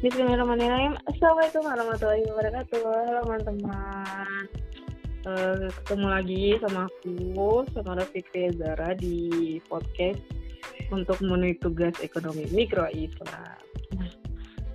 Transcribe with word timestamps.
Bismillahirrahmanirrahim. 0.00 0.96
Assalamualaikum 1.12 1.60
warahmatullahi 1.60 2.24
wabarakatuh. 2.32 2.80
Halo 2.88 3.20
teman-teman. 3.20 4.44
Uh, 5.28 5.68
ketemu 5.68 6.06
lagi 6.08 6.44
sama 6.64 6.88
aku, 6.88 7.68
sama 7.76 8.00
Rafiq 8.00 8.32
Zara 8.56 8.96
di 8.96 9.60
podcast 9.68 10.24
untuk 10.88 11.20
memenuhi 11.20 11.52
tugas 11.60 11.92
ekonomi 12.00 12.48
mikro 12.48 12.88
Islam. 12.96 13.60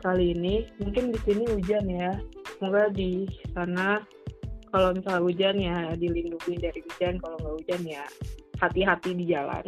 Kali 0.06 0.38
ini 0.38 0.70
mungkin 0.78 1.10
di 1.10 1.18
sini 1.26 1.50
hujan 1.58 1.90
ya. 1.90 2.14
Semoga 2.62 2.94
di 2.94 3.26
sana 3.50 4.06
kalau 4.70 4.94
misalnya 4.94 5.26
hujan 5.26 5.56
ya 5.58 5.78
dilindungi 5.98 6.54
dari 6.62 6.86
hujan. 6.86 7.18
Kalau 7.18 7.42
nggak 7.42 7.56
hujan 7.66 7.82
ya 7.82 8.06
hati-hati 8.62 9.18
di 9.18 9.26
jalan. 9.34 9.66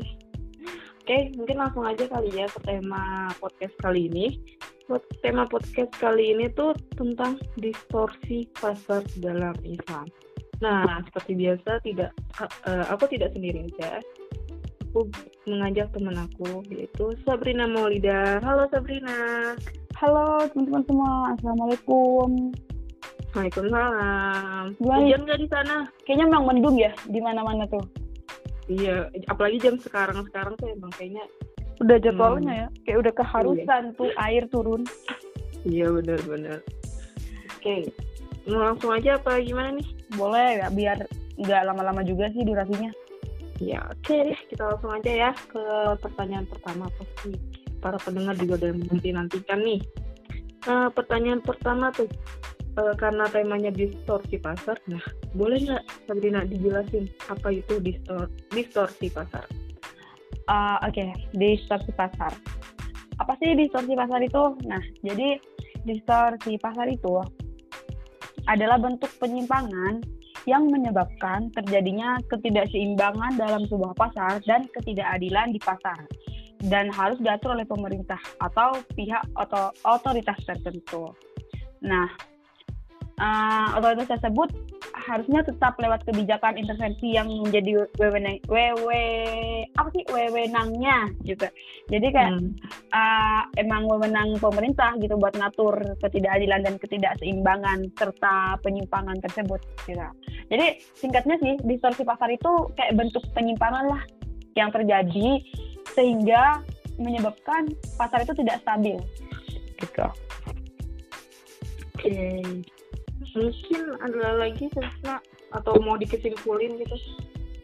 Oke, 1.01 1.33
mungkin 1.33 1.57
langsung 1.57 1.81
aja 1.81 2.05
kali 2.05 2.29
ya 2.29 2.45
ke 2.45 2.61
tema 2.61 3.33
podcast 3.41 3.73
kali 3.81 4.05
ini. 4.05 4.37
Tema 5.19 5.43
podcast 5.43 5.91
kali 5.99 6.31
ini 6.31 6.47
tuh 6.55 6.71
tentang 6.95 7.35
distorsi 7.59 8.47
pasar 8.55 9.03
dalam 9.19 9.51
Islam. 9.67 10.07
Nah, 10.63 11.03
seperti 11.03 11.35
biasa 11.35 11.83
tidak 11.83 12.15
uh, 12.39 12.87
aku 12.87 13.11
tidak 13.11 13.35
sendiri 13.35 13.67
aja. 13.67 13.99
Aku 14.87 15.11
mengajak 15.43 15.91
teman 15.91 16.15
aku 16.15 16.63
yaitu 16.71 17.11
Sabrina 17.27 17.67
Maulida. 17.67 18.39
Halo 18.39 18.63
Sabrina. 18.71 19.51
Halo 19.99 20.47
teman-teman 20.55 20.83
semua. 20.87 21.11
Assalamualaikum. 21.35 22.55
Waalaikumsalam. 23.35 24.71
Hujan 24.79 25.21
nggak 25.27 25.41
di 25.43 25.47
sana? 25.51 25.83
Kayaknya 26.07 26.25
memang 26.31 26.45
mendung 26.47 26.79
ya 26.79 26.95
di 27.11 27.19
mana-mana 27.19 27.67
tuh. 27.67 27.83
Iya, 28.71 29.11
apalagi 29.27 29.59
jam 29.59 29.75
sekarang 29.83 30.23
sekarang 30.31 30.55
tuh 30.55 30.71
emang 30.71 30.91
kayaknya 30.95 31.27
udah 31.77 31.97
jadwalnya 32.01 32.53
hmm. 32.53 32.61
ya, 32.61 32.67
kayak 32.85 32.97
udah 33.05 33.13
keharusan 33.13 33.83
iya. 33.91 33.95
tuh 33.97 34.09
air 34.17 34.43
turun. 34.49 34.81
Iya 35.67 35.87
benar-benar. 35.93 36.59
Oke, 37.57 37.91
mau 38.47 38.61
langsung 38.63 38.91
aja 38.93 39.19
apa 39.19 39.41
gimana 39.43 39.75
nih? 39.77 39.87
Boleh 40.15 40.63
ya, 40.63 40.67
biar 40.71 40.97
nggak 41.37 41.61
lama-lama 41.67 42.01
juga 42.01 42.31
sih 42.33 42.41
durasinya. 42.41 42.89
Ya, 43.57 43.81
oke 43.89 44.13
deh, 44.13 44.39
kita 44.53 44.69
langsung 44.69 44.93
aja 44.93 45.11
ya 45.11 45.31
ke 45.49 45.63
pertanyaan 45.97 46.45
pertama 46.45 46.85
pasti 46.93 47.33
para 47.81 47.97
pendengar 47.97 48.37
juga 48.37 48.61
udah 48.61 48.71
nanti 48.77 49.09
nantikan 49.09 49.59
nih. 49.65 49.81
Nah, 50.69 50.93
pertanyaan 50.93 51.41
pertama 51.41 51.89
tuh, 51.89 52.05
uh, 52.77 52.93
karena 52.97 53.25
temanya 53.33 53.73
distorsi 53.73 54.37
pasar, 54.37 54.77
nah 54.85 55.01
boleh 55.33 55.57
nggak 55.63 55.83
Sabrina 56.05 56.45
dijelasin 56.45 57.09
apa 57.33 57.49
itu 57.49 57.81
distor 57.81 58.29
distorsi 58.53 59.09
pasar? 59.09 59.45
Uh, 60.47 60.79
Oke, 60.87 61.03
okay. 61.03 61.09
distorsi 61.35 61.91
pasar. 61.91 62.31
Apa 63.19 63.35
sih 63.43 63.51
distorsi 63.59 63.93
pasar 63.99 64.23
itu? 64.23 64.55
Nah, 64.63 64.79
jadi 65.03 65.35
distorsi 65.83 66.55
pasar 66.55 66.87
itu 66.87 67.19
adalah 68.47 68.79
bentuk 68.79 69.11
penyimpangan 69.19 69.99
yang 70.47 70.71
menyebabkan 70.71 71.51
terjadinya 71.51 72.15
ketidakseimbangan 72.31 73.35
dalam 73.35 73.67
sebuah 73.67 73.91
pasar 73.99 74.39
dan 74.47 74.63
ketidakadilan 74.71 75.51
di 75.51 75.59
pasar 75.59 75.99
dan 76.63 76.87
harus 76.87 77.19
diatur 77.19 77.53
oleh 77.53 77.67
pemerintah 77.67 78.17
atau 78.39 78.79
pihak 78.95 79.21
atau 79.35 79.69
otoritas 79.83 80.39
tertentu. 80.47 81.11
Nah, 81.83 82.07
uh, 83.19 83.75
otoritas 83.77 84.07
tersebut 84.17 84.49
harusnya 85.07 85.39
tetap 85.47 85.79
lewat 85.79 86.03
kebijakan 86.03 86.59
intervensi 86.59 87.15
yang 87.15 87.31
menjadi 87.31 87.87
wewenang 87.95 88.43
wewe 88.51 89.07
apa 89.79 89.89
sih 89.95 90.03
wewenangnya 90.11 91.07
gitu. 91.23 91.47
Jadi 91.87 92.07
kayak 92.11 92.35
hmm. 92.35 92.51
uh, 92.91 93.47
emang 93.55 93.87
wewenang 93.87 94.35
pemerintah 94.35 94.99
gitu 94.99 95.15
buat 95.15 95.31
ngatur 95.39 95.79
ketidakadilan 96.03 96.67
dan 96.67 96.75
ketidakseimbangan 96.75 97.87
serta 97.95 98.59
penyimpangan 98.59 99.15
tersebut 99.23 99.63
gitu. 99.87 100.03
Jadi 100.51 100.83
singkatnya 100.99 101.39
sih 101.39 101.55
distorsi 101.63 102.03
pasar 102.03 102.27
itu 102.27 102.51
kayak 102.75 102.99
bentuk 102.99 103.23
penyimpangan 103.31 103.87
lah 103.87 104.03
yang 104.59 104.67
terjadi 104.75 105.39
sehingga 105.95 106.59
menyebabkan 106.99 107.71
pasar 107.95 108.27
itu 108.27 108.35
tidak 108.35 108.59
stabil 108.59 108.99
gitu. 109.79 110.07
Oke. 111.97 112.11
okay 112.13 112.76
mungkin 113.35 113.83
ada 113.99 114.39
lagi 114.39 114.69
Sesna 114.71 115.19
atau 115.55 115.73
mau 115.81 115.99
dikesimpulin 115.99 116.79
gitu? 116.79 116.95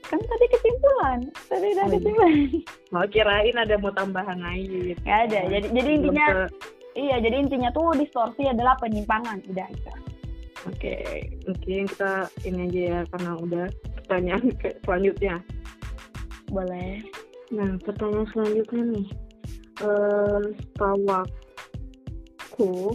Kan 0.07 0.19
tadi 0.19 0.45
kesimpulan. 0.51 1.19
Tadi 1.47 1.67
udah 1.73 1.85
oh, 1.85 1.89
iya. 1.89 1.95
kesimpulan. 1.97 2.33
Mau 2.91 3.05
kirain 3.07 3.55
ada 3.57 3.75
mau 3.79 3.93
tambahan 3.95 4.39
lagi 4.43 4.93
gitu. 4.93 5.01
Ada. 5.07 5.41
Jadi 5.47 5.67
jadi 5.71 5.89
intinya 5.95 6.27
ke... 6.27 6.37
iya 6.99 7.15
jadi 7.23 7.35
intinya 7.39 7.69
tuh 7.71 7.95
distorsi 7.95 8.45
adalah 8.45 8.75
penyimpangan. 8.77 9.41
Udah 9.49 9.67
itu 9.71 9.93
oke. 10.63 10.79
Okay. 10.79 11.33
mungkin 11.47 11.87
kita 11.91 12.13
ini 12.47 12.59
aja 12.67 12.81
ya 12.81 12.99
karena 13.11 13.31
udah 13.39 13.65
pertanyaan 14.01 14.45
ke 14.59 14.69
selanjutnya. 14.83 15.35
Boleh. 16.51 17.03
Nah 17.51 17.75
pertanyaan 17.83 18.27
selanjutnya 18.31 18.83
nih. 18.93 19.07
Uh, 19.81 20.53
setahu 20.53 21.09
aku 21.09 22.93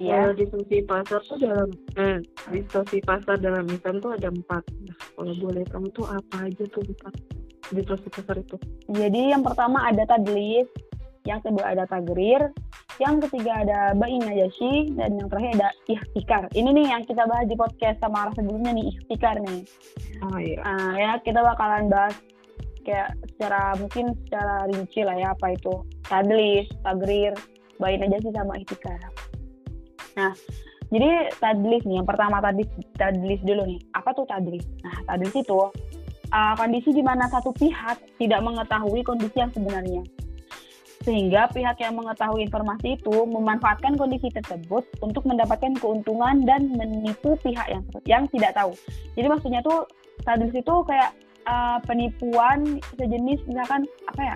ya. 0.00 0.28
Kalau 0.28 0.34
diskusi 0.36 0.76
pasar 0.84 1.20
tuh 1.24 1.38
dalam 1.40 1.68
eh, 1.96 2.18
diskusi 2.52 2.98
pasar 3.04 3.36
dalam 3.40 3.64
Islam 3.68 4.00
tuh 4.00 4.12
ada 4.16 4.28
empat. 4.28 4.62
Nah, 4.86 4.96
kalau 5.16 5.34
boleh 5.40 5.64
kamu 5.68 5.88
tuh 5.96 6.06
apa 6.08 6.36
aja 6.48 6.64
tuh 6.70 6.82
empat 6.84 7.14
diskusi 7.72 8.06
pasar 8.12 8.36
itu? 8.40 8.56
Jadi 8.92 9.34
yang 9.34 9.42
pertama 9.42 9.84
ada 9.88 10.04
tadlis, 10.06 10.68
yang 11.26 11.42
kedua 11.42 11.74
ada 11.74 11.84
tagrir, 11.90 12.54
yang 13.02 13.18
ketiga 13.20 13.66
ada 13.66 13.78
bayi 13.98 14.22
najashi, 14.22 14.94
dan 14.94 15.18
yang 15.18 15.28
terakhir 15.28 15.58
ada 15.60 15.70
ikhtikar. 15.90 16.42
Ini 16.54 16.68
nih 16.70 16.86
yang 16.94 17.02
kita 17.04 17.26
bahas 17.26 17.46
di 17.50 17.56
podcast 17.58 17.98
sama 18.00 18.28
arah 18.28 18.34
sebelumnya 18.38 18.72
nih, 18.72 18.86
ikhtikar 18.94 19.36
nih. 19.42 19.62
Oh 20.22 20.38
iya. 20.38 20.60
Nah, 20.62 20.92
ya 20.94 21.12
kita 21.20 21.42
bakalan 21.42 21.90
bahas 21.90 22.14
kayak 22.86 23.18
secara 23.34 23.74
mungkin 23.82 24.14
secara 24.24 24.70
rinci 24.70 25.02
lah 25.02 25.18
ya 25.18 25.34
apa 25.34 25.58
itu 25.58 25.74
tadlis, 26.06 26.70
tagrir, 26.86 27.34
bayi 27.82 27.98
najashi 27.98 28.30
sama 28.30 28.54
ikhtikar. 28.62 29.00
Nah, 30.16 30.32
jadi 30.88 31.28
tadlis 31.36 31.82
nih, 31.84 32.00
yang 32.00 32.08
pertama 32.08 32.40
tadlis, 32.40 32.68
tadlis 32.96 33.40
dulu 33.44 33.62
nih. 33.68 33.80
Apa 33.92 34.16
tuh 34.16 34.24
tadlis? 34.24 34.64
Nah, 34.80 34.96
tadlis 35.04 35.34
itu 35.36 35.60
uh, 36.32 36.54
kondisi 36.56 36.90
di 36.94 37.02
mana 37.04 37.28
satu 37.28 37.52
pihak 37.52 37.98
tidak 38.16 38.40
mengetahui 38.40 39.04
kondisi 39.04 39.36
yang 39.36 39.52
sebenarnya. 39.52 40.02
Sehingga 41.06 41.46
pihak 41.54 41.78
yang 41.78 41.94
mengetahui 41.94 42.42
informasi 42.50 42.98
itu 42.98 43.14
memanfaatkan 43.14 43.94
kondisi 43.94 44.26
tersebut 44.32 44.82
untuk 44.98 45.22
mendapatkan 45.22 45.78
keuntungan 45.78 46.42
dan 46.42 46.74
menipu 46.74 47.38
pihak 47.46 47.66
yang 47.70 47.82
yang 48.08 48.24
tidak 48.34 48.58
tahu. 48.58 48.74
Jadi 49.14 49.26
maksudnya 49.30 49.60
tuh 49.62 49.86
tadlis 50.26 50.50
itu 50.50 50.74
kayak 50.82 51.14
uh, 51.46 51.78
penipuan 51.86 52.82
sejenis 52.98 53.38
misalkan 53.46 53.86
apa 54.10 54.20
ya 54.22 54.34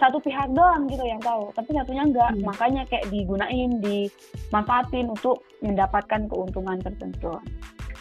satu 0.00 0.16
pihak 0.24 0.48
doang 0.56 0.88
gitu 0.88 1.04
yang 1.04 1.20
tahu 1.20 1.52
tapi 1.52 1.76
satunya 1.76 2.02
enggak. 2.08 2.32
Hmm. 2.32 2.42
makanya 2.48 2.82
kayak 2.88 3.04
digunain 3.12 3.70
dimanfaatin 3.84 5.12
untuk 5.12 5.44
mendapatkan 5.60 6.24
keuntungan 6.26 6.80
tertentu. 6.80 7.36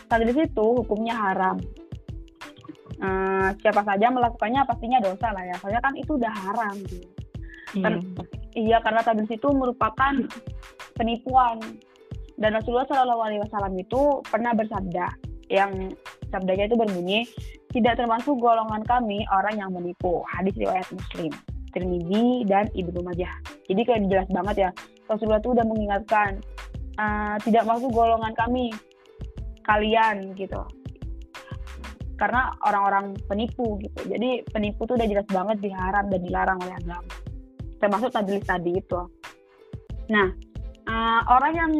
Saat 0.08 0.24
di 0.24 0.34
situ 0.34 0.66
hukumnya 0.80 1.14
haram. 1.14 1.60
Uh, 3.00 3.56
siapa 3.64 3.80
saja 3.88 4.12
melakukannya 4.12 4.60
pastinya 4.68 5.00
dosa 5.00 5.32
lah 5.32 5.44
ya. 5.44 5.56
Soalnya 5.60 5.82
kan 5.84 5.94
itu 6.00 6.16
udah 6.16 6.34
haram 6.34 6.76
gitu. 6.88 7.08
Hmm. 7.70 7.84
kan 7.86 7.94
iya 8.58 8.82
karena 8.82 9.04
tadi 9.04 9.28
itu 9.28 9.50
merupakan 9.52 10.14
penipuan. 10.96 11.60
Dan 12.40 12.56
Rasulullah 12.56 12.88
Shallallahu 12.88 13.24
Alaihi 13.28 13.44
Wasallam 13.44 13.76
itu 13.76 14.24
pernah 14.24 14.56
bersabda 14.56 15.12
yang 15.52 15.92
sabdanya 16.32 16.72
itu 16.72 16.80
berbunyi 16.80 17.28
tidak 17.76 18.00
termasuk 18.00 18.40
golongan 18.40 18.80
kami 18.88 19.28
orang 19.28 19.60
yang 19.60 19.70
menipu. 19.76 20.24
Hadis 20.24 20.56
riwayat 20.56 20.88
Muslim 20.88 21.36
Tirmidzi 21.72 22.46
dan 22.50 22.68
Ibnu 22.74 23.00
Majah. 23.02 23.34
Jadi 23.70 23.82
kayak 23.86 24.10
jelas 24.10 24.30
banget 24.30 24.56
ya 24.58 24.70
Rasulullah 25.10 25.42
itu 25.42 25.52
udah 25.54 25.66
mengingatkan 25.66 26.42
uh, 26.98 27.36
tidak 27.42 27.64
masuk 27.66 27.90
golongan 27.94 28.34
kami 28.38 28.74
kalian 29.66 30.34
gitu. 30.34 30.62
Karena 32.20 32.52
orang-orang 32.68 33.16
penipu 33.30 33.80
gitu. 33.80 34.00
Jadi 34.12 34.44
penipu 34.52 34.84
tuh 34.84 35.00
udah 35.00 35.08
jelas 35.08 35.28
banget 35.30 35.58
diharam 35.64 36.06
dan 36.12 36.20
dilarang 36.20 36.58
oleh 36.60 36.76
agama. 36.76 37.14
Termasuk 37.80 38.10
tadlis 38.12 38.44
tadi 38.44 38.76
itu. 38.76 39.02
Nah, 40.12 40.28
uh, 40.90 41.22
orang 41.32 41.54
yang 41.56 41.72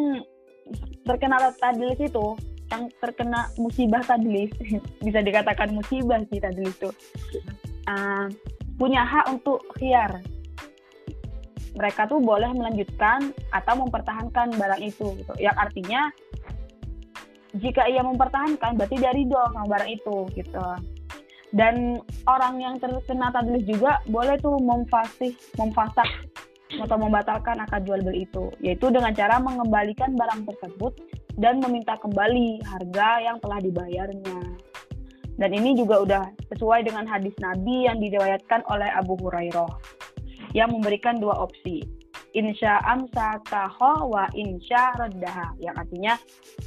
terkena 1.04 1.36
tadlis 1.58 1.98
itu 2.00 2.38
yang 2.70 2.86
terkena 3.02 3.50
musibah 3.58 4.00
tadlis 4.06 4.54
bisa 5.04 5.20
dikatakan 5.20 5.74
musibah 5.74 6.22
sih 6.30 6.38
tadlis 6.38 6.70
itu 6.70 6.90
uh, 7.90 8.30
punya 8.80 9.04
hak 9.04 9.28
untuk 9.28 9.60
khiar. 9.76 10.24
Mereka 11.76 12.08
tuh 12.08 12.18
boleh 12.24 12.48
melanjutkan 12.56 13.30
atau 13.52 13.84
mempertahankan 13.84 14.56
barang 14.56 14.80
itu 14.80 15.20
gitu. 15.20 15.32
Yang 15.36 15.56
artinya 15.60 16.08
jika 17.60 17.84
ia 17.92 18.00
mempertahankan 18.00 18.80
berarti 18.80 18.96
dari 18.96 19.28
do 19.28 19.36
sama 19.52 19.68
barang 19.68 19.90
itu 19.92 20.16
gitu. 20.32 20.64
Dan 21.50 22.00
orang 22.30 22.62
yang 22.62 22.74
terkena 22.80 23.28
tadlis 23.34 23.66
juga 23.66 24.00
boleh 24.06 24.38
tuh 24.38 24.56
memfasih, 24.62 25.34
memfasak 25.58 26.06
atau 26.78 26.94
membatalkan 26.94 27.58
akad 27.58 27.82
jual 27.82 27.98
beli 27.98 28.22
itu, 28.30 28.54
yaitu 28.62 28.86
dengan 28.94 29.10
cara 29.10 29.42
mengembalikan 29.42 30.14
barang 30.14 30.46
tersebut 30.46 30.94
dan 31.34 31.58
meminta 31.58 31.98
kembali 31.98 32.62
harga 32.62 33.08
yang 33.18 33.36
telah 33.42 33.58
dibayarnya. 33.58 34.38
Dan 35.40 35.56
ini 35.56 35.72
juga 35.72 36.04
udah 36.04 36.22
sesuai 36.52 36.84
dengan 36.84 37.08
hadis 37.08 37.32
Nabi 37.40 37.88
yang 37.88 37.96
diriwayatkan 37.96 38.60
oleh 38.68 38.92
Abu 38.92 39.16
Hurairah 39.24 39.72
yang 40.52 40.68
memberikan 40.68 41.16
dua 41.16 41.40
opsi. 41.40 41.80
Insya 42.36 42.78
amsakaho 42.84 44.12
wa 44.12 44.28
insya 44.36 44.92
reddaha. 45.00 45.56
Yang 45.58 45.74
artinya 45.80 46.12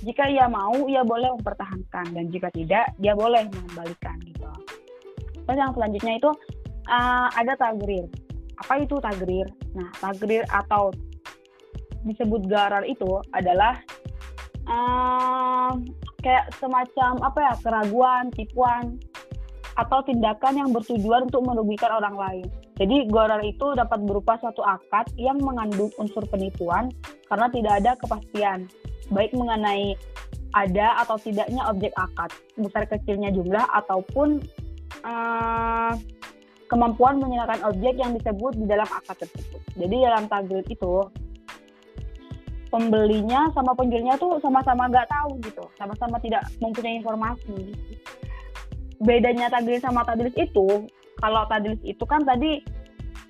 jika 0.01 0.25
ia 0.25 0.49
mau 0.49 0.89
ia 0.89 1.05
boleh 1.05 1.29
mempertahankan 1.37 2.17
dan 2.17 2.25
jika 2.33 2.49
tidak 2.51 2.91
dia 2.97 3.13
boleh 3.13 3.45
mengembalikan 3.47 4.17
gitu. 4.25 4.49
Terus 5.45 5.57
yang 5.59 5.71
selanjutnya 5.77 6.13
itu 6.17 6.31
uh, 6.89 7.29
ada 7.37 7.53
tagrir. 7.55 8.09
Apa 8.57 8.81
itu 8.81 8.97
tagrir? 8.99 9.47
Nah, 9.77 9.87
tagrir 10.01 10.43
atau 10.49 10.89
disebut 12.03 12.49
garar 12.51 12.83
itu 12.83 13.21
adalah 13.31 13.79
uh, 14.67 15.71
kayak 16.23 16.49
semacam 16.57 17.19
apa 17.21 17.39
ya 17.43 17.53
keraguan, 17.59 18.31
tipuan 18.31 18.97
atau 19.75 19.99
tindakan 20.05 20.53
yang 20.55 20.69
bertujuan 20.71 21.27
untuk 21.27 21.43
merugikan 21.43 21.91
orang 21.99 22.15
lain. 22.15 22.47
Jadi 22.79 23.05
garar 23.11 23.41
itu 23.45 23.77
dapat 23.77 24.01
berupa 24.01 24.39
suatu 24.41 24.65
akad 24.65 25.13
yang 25.19 25.37
mengandung 25.37 25.93
unsur 26.01 26.25
penipuan 26.25 26.89
karena 27.29 27.47
tidak 27.53 27.73
ada 27.83 27.91
kepastian 27.99 28.65
baik 29.13 29.29
mengenai 29.37 29.93
ada 30.53 31.01
atau 31.01 31.17
tidaknya 31.17 31.65
objek 31.69 31.93
akad, 31.97 32.29
besar 32.57 32.85
kecilnya 32.85 33.33
jumlah 33.33 33.65
ataupun 33.73 34.41
uh, 35.01 35.93
kemampuan 36.69 37.17
menyerahkan 37.21 37.61
objek 37.69 37.97
yang 37.97 38.13
disebut 38.17 38.57
di 38.57 38.65
dalam 38.69 38.85
akad 38.89 39.25
tersebut. 39.25 39.61
Jadi 39.77 39.95
dalam 40.05 40.29
tagrid 40.29 40.65
itu 40.69 41.09
pembelinya 42.73 43.53
sama 43.53 43.77
penjualnya 43.77 44.17
tuh 44.17 44.41
sama-sama 44.41 44.89
nggak 44.89 45.05
tahu 45.05 45.37
gitu, 45.45 45.61
sama-sama 45.77 46.17
tidak 46.25 46.41
mempunyai 46.57 46.97
informasi. 46.97 47.77
Bedanya 48.97 49.53
tagrid 49.53 49.85
sama 49.85 50.01
tadlis 50.01 50.33
itu, 50.33 50.89
kalau 51.21 51.45
tadlis 51.45 51.77
itu 51.85 52.01
kan 52.09 52.25
tadi 52.25 52.65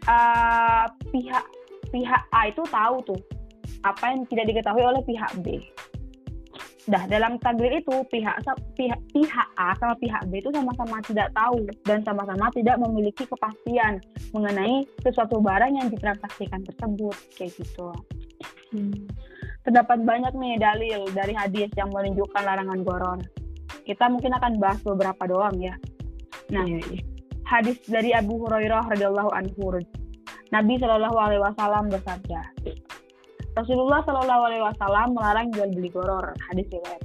uh, 0.07 0.88
pihak 1.12 1.44
pihak 1.92 2.24
A 2.31 2.48
itu 2.48 2.63
tahu 2.72 3.04
tuh 3.04 3.22
apa 3.84 4.16
yang 4.16 4.24
tidak 4.31 4.48
diketahui 4.48 4.84
oleh 4.88 5.04
pihak 5.04 5.31
B. 5.44 5.60
Nah, 6.84 7.07
dalam 7.07 7.39
takdir 7.39 7.80
itu 7.80 7.96
pihak 8.12 8.44
pihak 8.75 9.00
pihak 9.16 9.48
A 9.56 9.72
sama 9.80 9.96
pihak 10.04 10.28
B 10.28 10.44
itu 10.44 10.51
sama-sama 10.51 11.00
tidak 11.07 11.31
tahu 11.31 11.63
dan 11.88 12.04
sama-sama 12.04 12.51
tidak 12.51 12.75
memiliki 12.75 13.24
kepastian 13.24 14.04
mengenai 14.36 14.84
sesuatu 15.00 15.39
barang 15.39 15.80
yang 15.80 15.88
ditransaksikan 15.88 16.60
tersebut 16.68 17.16
kayak 17.39 17.56
gitu. 17.56 17.88
Hmm. 18.75 19.07
Terdapat 19.63 20.04
banyak 20.04 20.33
nih 20.36 20.60
dalil 20.60 21.01
dari 21.15 21.33
hadis 21.36 21.71
yang 21.80 21.88
menunjukkan 21.92 22.44
larangan 22.44 22.80
goron. 22.83 23.19
Kita 23.88 24.12
mungkin 24.12 24.36
akan 24.36 24.60
bahas 24.60 24.80
beberapa 24.83 25.24
doang 25.27 25.56
ya. 25.60 25.75
Nah, 26.51 26.68
iya, 26.68 26.80
iya. 26.92 27.01
hadis 27.48 27.80
dari 27.88 28.12
Abu 28.12 28.44
Hurairah 28.44 28.92
radhiyallahu 28.92 29.31
anhu. 29.31 29.80
Nabi 30.51 30.77
Shallallahu 30.77 31.18
alaihi 31.18 31.42
wasallam 31.42 31.89
bersabda, 31.89 32.42
Rasulullah 33.54 34.01
Shallallahu 34.01 34.44
Alaihi 34.50 34.63
Wasallam 34.65 35.13
melarang 35.13 35.54
jual 35.54 35.69
beli 35.77 35.89
goror 35.94 36.33
hadis 36.50 36.65
riwayat 36.74 37.01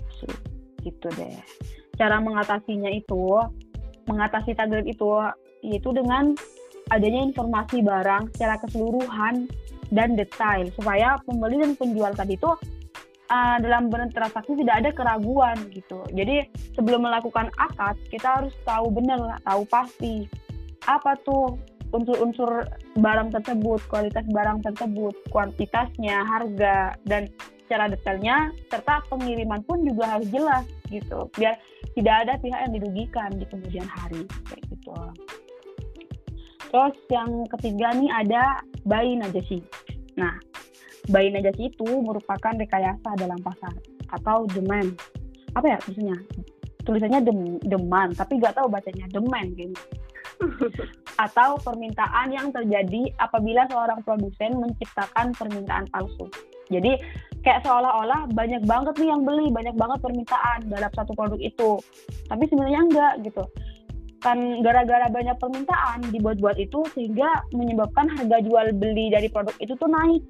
gitu 0.80 1.08
deh 1.12 1.36
cara 2.00 2.16
mengatasinya 2.24 2.88
itu 2.88 3.36
mengatasi 4.08 4.56
tagar 4.56 4.80
itu 4.88 5.04
yaitu 5.60 5.90
dengan 5.92 6.32
adanya 6.88 7.20
informasi 7.28 7.84
barang 7.84 8.32
secara 8.32 8.56
keseluruhan 8.64 9.44
dan 9.88 10.16
detail 10.16 10.68
supaya 10.76 11.16
pembeli 11.24 11.60
dan 11.64 11.72
penjual 11.76 12.12
tadi 12.12 12.36
itu 12.36 12.50
uh, 13.32 13.56
dalam 13.60 13.88
bertransaksi 13.88 14.52
tidak 14.60 14.76
ada 14.84 14.90
keraguan 14.92 15.56
gitu. 15.72 16.04
Jadi 16.12 16.48
sebelum 16.76 17.04
melakukan 17.04 17.48
akad 17.56 17.96
kita 18.12 18.42
harus 18.42 18.54
tahu 18.64 18.92
benar, 18.92 19.40
tahu 19.44 19.62
pasti 19.68 20.28
apa 20.88 21.16
tuh 21.24 21.56
unsur-unsur 21.92 22.68
barang 23.00 23.32
tersebut, 23.32 23.80
kualitas 23.88 24.24
barang 24.28 24.60
tersebut, 24.60 25.14
kuantitasnya, 25.32 26.20
harga, 26.20 26.92
dan 27.08 27.32
secara 27.64 27.88
detailnya, 27.88 28.52
serta 28.68 29.04
pengiriman 29.08 29.60
pun 29.64 29.84
juga 29.84 30.16
harus 30.16 30.28
jelas 30.28 30.64
gitu, 30.88 31.28
biar 31.36 31.56
tidak 31.96 32.14
ada 32.24 32.32
pihak 32.40 32.60
yang 32.64 32.72
dirugikan 32.76 33.30
di 33.36 33.44
kemudian 33.48 33.88
hari 33.88 34.24
kayak 34.48 34.64
gitu. 34.68 34.96
Terus 36.68 36.96
yang 37.08 37.48
ketiga 37.56 37.96
nih 37.96 38.12
ada 38.12 38.60
bayi 38.88 39.20
najasi. 39.20 39.60
Nah, 40.16 40.34
bayi 41.12 41.28
najasi 41.30 41.70
itu 41.70 41.86
merupakan 42.00 42.56
rekayasa 42.56 43.14
dalam 43.20 43.38
pasar 43.44 43.76
atau 44.16 44.48
demand. 44.50 44.96
Apa 45.52 45.76
ya 45.76 45.78
tulisannya? 45.84 46.18
Tulisannya 46.88 47.20
dem, 47.20 47.40
deman, 47.68 48.16
tapi 48.16 48.40
nggak 48.40 48.56
tahu 48.56 48.72
bacanya 48.72 49.04
demand 49.12 49.52
gitu 49.60 49.76
atau 51.24 51.58
permintaan 51.60 52.30
yang 52.30 52.48
terjadi 52.54 53.12
apabila 53.18 53.66
seorang 53.68 54.00
produsen 54.06 54.56
menciptakan 54.56 55.34
permintaan 55.34 55.84
palsu. 55.90 56.30
Jadi 56.68 57.00
kayak 57.42 57.64
seolah-olah 57.64 58.28
banyak 58.32 58.62
banget 58.68 58.94
nih 59.00 59.08
yang 59.08 59.22
beli, 59.24 59.48
banyak 59.48 59.74
banget 59.74 59.98
permintaan 60.04 60.68
dalam 60.68 60.90
satu 60.92 61.12
produk 61.16 61.40
itu. 61.40 61.80
Tapi 62.28 62.44
sebenarnya 62.46 62.80
enggak 62.86 63.12
gitu. 63.24 63.44
Kan 64.18 64.66
gara-gara 64.66 65.06
banyak 65.06 65.38
permintaan 65.38 66.10
dibuat-buat 66.10 66.58
itu 66.58 66.82
sehingga 66.94 67.46
menyebabkan 67.54 68.10
harga 68.10 68.42
jual 68.42 68.66
beli 68.74 69.14
dari 69.14 69.30
produk 69.30 69.54
itu 69.62 69.78
tuh 69.78 69.86
naik. 69.86 70.22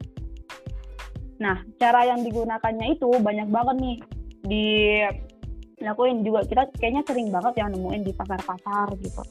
Nah, 1.38 1.62
cara 1.79 2.05
yang 2.05 2.20
digunakannya 2.26 2.99
itu 2.99 3.08
banyak 3.08 3.49
banget 3.49 3.76
nih. 3.81 3.99
Dilakuin 4.44 6.26
juga. 6.26 6.44
Kita 6.44 6.62
kayaknya 6.76 7.02
sering 7.06 7.32
banget 7.32 7.55
yang 7.62 7.73
nemuin 7.73 8.02
di 8.05 8.12
pasar-pasar 8.12 8.93
gitu. 9.00 9.23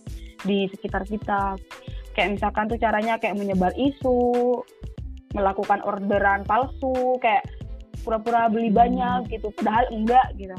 Di 0.48 0.65
sekitar 0.74 1.04
kita. 1.06 1.59
Kayak 2.18 2.42
misalkan 2.42 2.65
tuh 2.65 2.80
caranya 2.81 3.21
kayak 3.21 3.38
menyebar 3.38 3.75
isu 3.77 4.57
melakukan 5.36 5.83
orderan 5.83 6.48
palsu 6.48 7.19
kayak 7.19 7.45
pura-pura 8.01 8.48
beli 8.50 8.74
hmm. 8.74 8.80
banyak 8.80 9.19
gitu. 9.38 9.54
Padahal 9.54 9.86
enggak 9.94 10.27
gitu. 10.39 10.56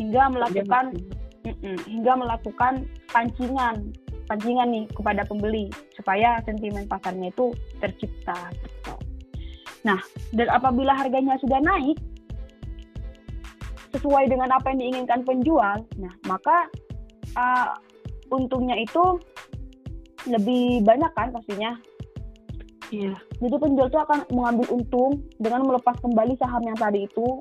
Hingga 0.00 0.22
melakukan 0.34 0.96
hingga 1.88 2.12
melakukan 2.14 2.86
pancingan 3.10 3.90
pancingan 4.30 4.70
nih 4.70 4.84
kepada 4.94 5.26
pembeli 5.26 5.68
supaya 5.98 6.38
sentimen 6.46 6.86
pasarnya 6.86 7.28
itu 7.28 7.52
tercipta 7.82 8.38
gitu. 8.62 8.94
Nah, 9.82 9.98
dan 10.30 10.48
apabila 10.48 10.94
harganya 10.94 11.34
sudah 11.42 11.58
naik 11.58 11.98
sesuai 13.92 14.30
dengan 14.30 14.48
apa 14.54 14.72
yang 14.72 14.78
diinginkan 14.80 15.20
penjual, 15.26 15.84
nah 15.98 16.14
maka 16.24 16.70
uh, 17.36 17.76
untungnya 18.32 18.78
itu 18.78 19.20
lebih 20.30 20.86
banyak 20.86 21.12
kan 21.12 21.34
pastinya. 21.34 21.76
Iya. 22.92 23.16
Jadi 23.40 23.56
penjual 23.56 23.88
itu 23.88 23.98
akan 24.00 24.28
mengambil 24.36 24.68
untung 24.70 25.24
dengan 25.40 25.64
melepas 25.64 25.96
kembali 26.04 26.36
saham 26.36 26.62
yang 26.64 26.76
tadi 26.76 27.08
itu 27.08 27.40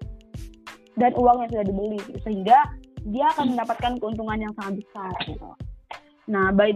dan 0.96 1.12
uang 1.16 1.44
yang 1.44 1.50
sudah 1.52 1.66
dibeli 1.68 2.00
gitu. 2.08 2.20
sehingga 2.24 2.60
dia 3.10 3.26
akan 3.34 3.56
mendapatkan 3.58 3.98
keuntungan 3.98 4.38
yang 4.38 4.54
sangat 4.60 4.86
besar 4.86 5.14
gitu. 5.26 5.50
Nah, 6.30 6.54
bayi 6.54 6.72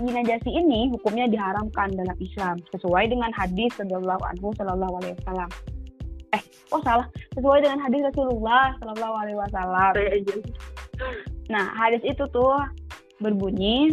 najasi 0.00 0.50
ini 0.50 0.88
hukumnya 0.90 1.28
diharamkan 1.28 1.92
dalam 1.92 2.16
Islam 2.18 2.56
sesuai 2.72 3.12
dengan 3.12 3.30
hadis 3.36 3.70
Rasulullah 3.76 4.18
anhu 4.32 4.50
Shallallahu 4.56 4.94
alaihi 4.98 5.14
wasallam. 5.22 5.50
Eh, 6.32 6.42
oh 6.72 6.80
salah, 6.80 7.06
sesuai 7.36 7.62
dengan 7.62 7.78
hadis 7.84 8.00
Rasulullah 8.08 8.72
Shallallahu 8.80 9.14
alaihi 9.20 9.38
wasallam. 9.38 9.92
Nah, 11.52 11.66
hadis 11.76 12.00
itu 12.02 12.24
tuh 12.32 12.56
berbunyi 13.20 13.92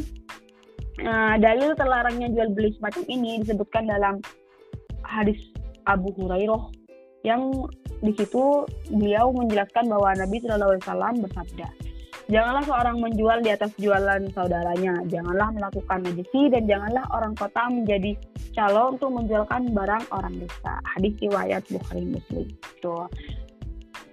uh, 1.04 1.36
dalil 1.38 1.76
terlarangnya 1.76 2.32
jual 2.32 2.50
beli 2.56 2.74
semacam 2.80 3.04
ini 3.12 3.32
disebutkan 3.44 3.86
dalam 3.86 4.24
hadis 5.04 5.38
Abu 5.86 6.16
Hurairah 6.16 6.72
yang 7.28 7.52
di 8.00 8.12
situ 8.16 8.64
beliau 8.92 9.32
menjelaskan 9.36 9.92
bahwa 9.92 10.16
Nabi 10.16 10.40
Shallallahu 10.40 10.72
Alaihi 10.76 10.86
Wasallam 10.88 11.16
bersabda, 11.28 11.68
janganlah 12.32 12.64
seorang 12.64 12.98
menjual 13.04 13.38
di 13.44 13.50
atas 13.52 13.72
jualan 13.76 14.22
saudaranya, 14.32 14.94
janganlah 15.12 15.50
melakukan 15.52 16.00
najisi 16.08 16.42
dan 16.48 16.64
janganlah 16.64 17.06
orang 17.12 17.34
kota 17.36 17.64
menjadi 17.68 18.12
calon 18.56 18.96
untuk 18.96 19.12
menjualkan 19.12 19.62
barang 19.76 20.04
orang 20.16 20.34
desa. 20.40 20.74
Hadis 20.96 21.14
riwayat 21.20 21.64
Bukhari 21.68 22.06
Muslim. 22.08 22.48
Itu 22.80 22.96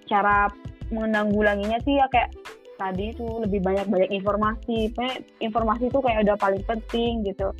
cara 0.07 0.51
menanggulanginya 0.91 1.79
sih 1.83 1.99
ya 1.99 2.07
kayak 2.07 2.31
tadi 2.79 3.11
itu 3.11 3.25
lebih 3.43 3.59
banyak 3.59 3.89
banyak 3.89 4.11
informasi 4.13 4.93
informasi 5.41 5.89
itu 5.89 5.99
kayak 5.99 6.23
udah 6.23 6.37
paling 6.37 6.63
penting 6.63 7.25
gitu 7.25 7.51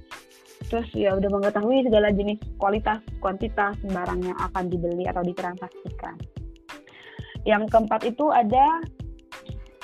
terus 0.68 0.90
ya 0.98 1.14
udah 1.14 1.30
mengetahui 1.30 1.86
segala 1.86 2.10
jenis 2.10 2.42
kualitas 2.58 3.00
kuantitas 3.22 3.78
barang 3.86 4.22
yang 4.26 4.38
akan 4.52 4.64
dibeli 4.68 5.06
atau 5.06 5.22
ditransaksikan 5.22 6.18
yang 7.46 7.64
keempat 7.70 8.04
itu 8.04 8.26
ada 8.34 8.82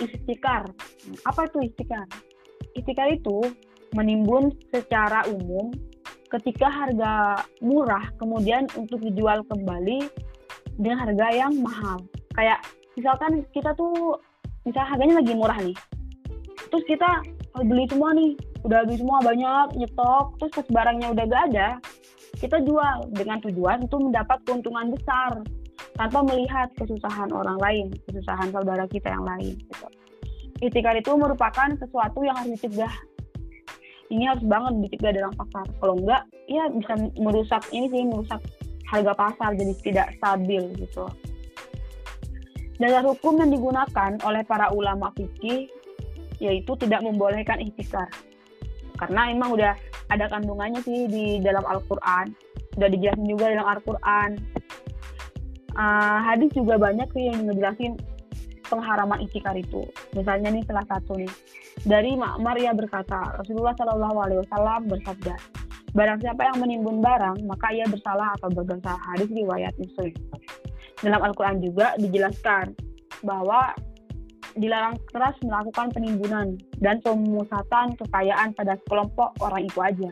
istikar 0.01 0.65
apa 1.30 1.42
itu 1.48 1.58
istikar 1.70 2.08
istikar 2.74 3.08
itu 3.13 3.53
menimbun 3.94 4.50
secara 4.74 5.24
umum 5.30 5.70
ketika 6.34 6.65
harga 6.65 7.46
murah 7.62 8.10
kemudian 8.18 8.65
untuk 8.74 8.98
dijual 9.06 9.46
kembali 9.46 10.10
dengan 10.82 11.06
harga 11.06 11.27
yang 11.30 11.53
mahal. 11.62 12.01
Kayak 12.34 12.65
misalkan 12.98 13.46
kita 13.53 13.74
tuh 13.77 14.18
misal 14.65 14.86
harganya 14.89 15.22
lagi 15.22 15.34
murah 15.38 15.60
nih. 15.62 15.77
Terus 16.74 16.86
kita 16.89 17.22
beli 17.62 17.86
semua 17.86 18.18
nih, 18.18 18.34
udah 18.63 18.79
beli 18.88 18.98
semua 19.00 19.20
banyak, 19.20 19.75
nyetok, 19.75 20.39
terus 20.39 20.51
pas 20.55 20.67
barangnya 20.72 21.08
udah 21.12 21.25
gak 21.27 21.43
ada, 21.51 21.70
kita 22.39 22.58
jual. 22.63 22.98
Dengan 23.12 23.38
tujuan 23.43 23.86
untuk 23.86 24.00
mendapat 24.10 24.39
keuntungan 24.48 24.96
besar 24.96 25.43
tanpa 26.00 26.20
melihat 26.25 26.72
kesusahan 26.79 27.29
orang 27.29 27.60
lain, 27.60 27.86
kesusahan 28.08 28.50
saudara 28.50 28.88
kita 28.88 29.12
yang 29.12 29.27
lain. 29.27 29.60
Gitu. 29.60 29.88
Itikar 30.63 30.96
itu 30.96 31.12
merupakan 31.13 31.70
sesuatu 31.75 32.24
yang 32.24 32.39
harus 32.39 32.55
dicegah. 32.55 32.93
Ini 34.08 34.32
harus 34.32 34.43
banget 34.48 34.74
dicegah 34.88 35.12
dalam 35.12 35.34
pasar. 35.36 35.65
Kalau 35.82 35.96
enggak 36.00 36.24
ya 36.48 36.70
bisa 36.72 36.93
merusak 37.20 37.63
ini 37.75 37.91
sih 37.91 38.03
merusak 38.08 38.39
harga 38.88 39.13
pasar 39.17 39.51
jadi 39.58 39.74
tidak 39.84 40.08
stabil 40.22 40.63
gitu. 40.79 41.05
Dasar 42.77 43.05
hukum 43.05 43.38
yang 43.38 43.51
digunakan 43.53 44.12
oleh 44.24 44.43
para 44.46 44.72
ulama 44.74 45.13
fikih 45.15 45.70
yaitu 46.41 46.72
tidak 46.75 47.00
membolehkan 47.05 47.62
ihtikar 47.63 48.10
karena 49.00 49.32
emang 49.34 49.56
udah 49.56 49.74
ada 50.12 50.26
kandungannya 50.30 50.82
sih 50.86 51.10
di 51.10 51.26
dalam 51.42 51.64
Al-Quran 51.66 52.34
udah 52.78 52.90
dijelasin 52.90 53.28
juga 53.30 53.46
dalam 53.54 53.68
Al-Quran 53.70 54.30
uh, 55.78 56.20
hadis 56.26 56.50
juga 56.54 56.78
banyak 56.82 57.08
sih 57.14 57.30
yang 57.30 57.46
ngejelasin 57.46 57.94
pengharaman 58.64 59.22
itikar 59.22 59.54
itu. 59.54 59.86
Misalnya 60.18 60.50
nih 60.50 60.66
salah 60.66 60.86
satu 60.90 61.14
nih 61.14 61.30
dari 61.86 62.18
Ma'mar 62.18 62.58
ia 62.58 62.74
berkata 62.74 63.38
Rasulullah 63.38 63.76
Shallallahu 63.78 64.18
Alaihi 64.18 64.40
Wasallam 64.46 64.82
bersabda 64.90 65.36
Barang 65.94 66.18
siapa 66.26 66.42
yang 66.50 66.58
menimbun 66.58 67.06
barang 67.06 67.46
maka 67.46 67.70
ia 67.70 67.86
bersalah 67.86 68.34
atau 68.42 68.50
berdosa 68.50 68.98
hadis 68.98 69.30
riwayat 69.30 69.78
Muslim. 69.78 70.10
Dalam 71.06 71.22
Al-Quran 71.22 71.62
juga 71.62 71.94
dijelaskan 72.02 72.74
bahwa 73.22 73.78
dilarang 74.58 74.98
keras 75.10 75.36
melakukan 75.42 75.90
penimbunan 75.94 76.58
dan 76.82 77.02
pemusatan 77.02 77.98
kekayaan 77.98 78.54
pada 78.54 78.78
kelompok 78.90 79.34
orang 79.42 79.66
itu 79.66 79.80
aja. 79.82 80.12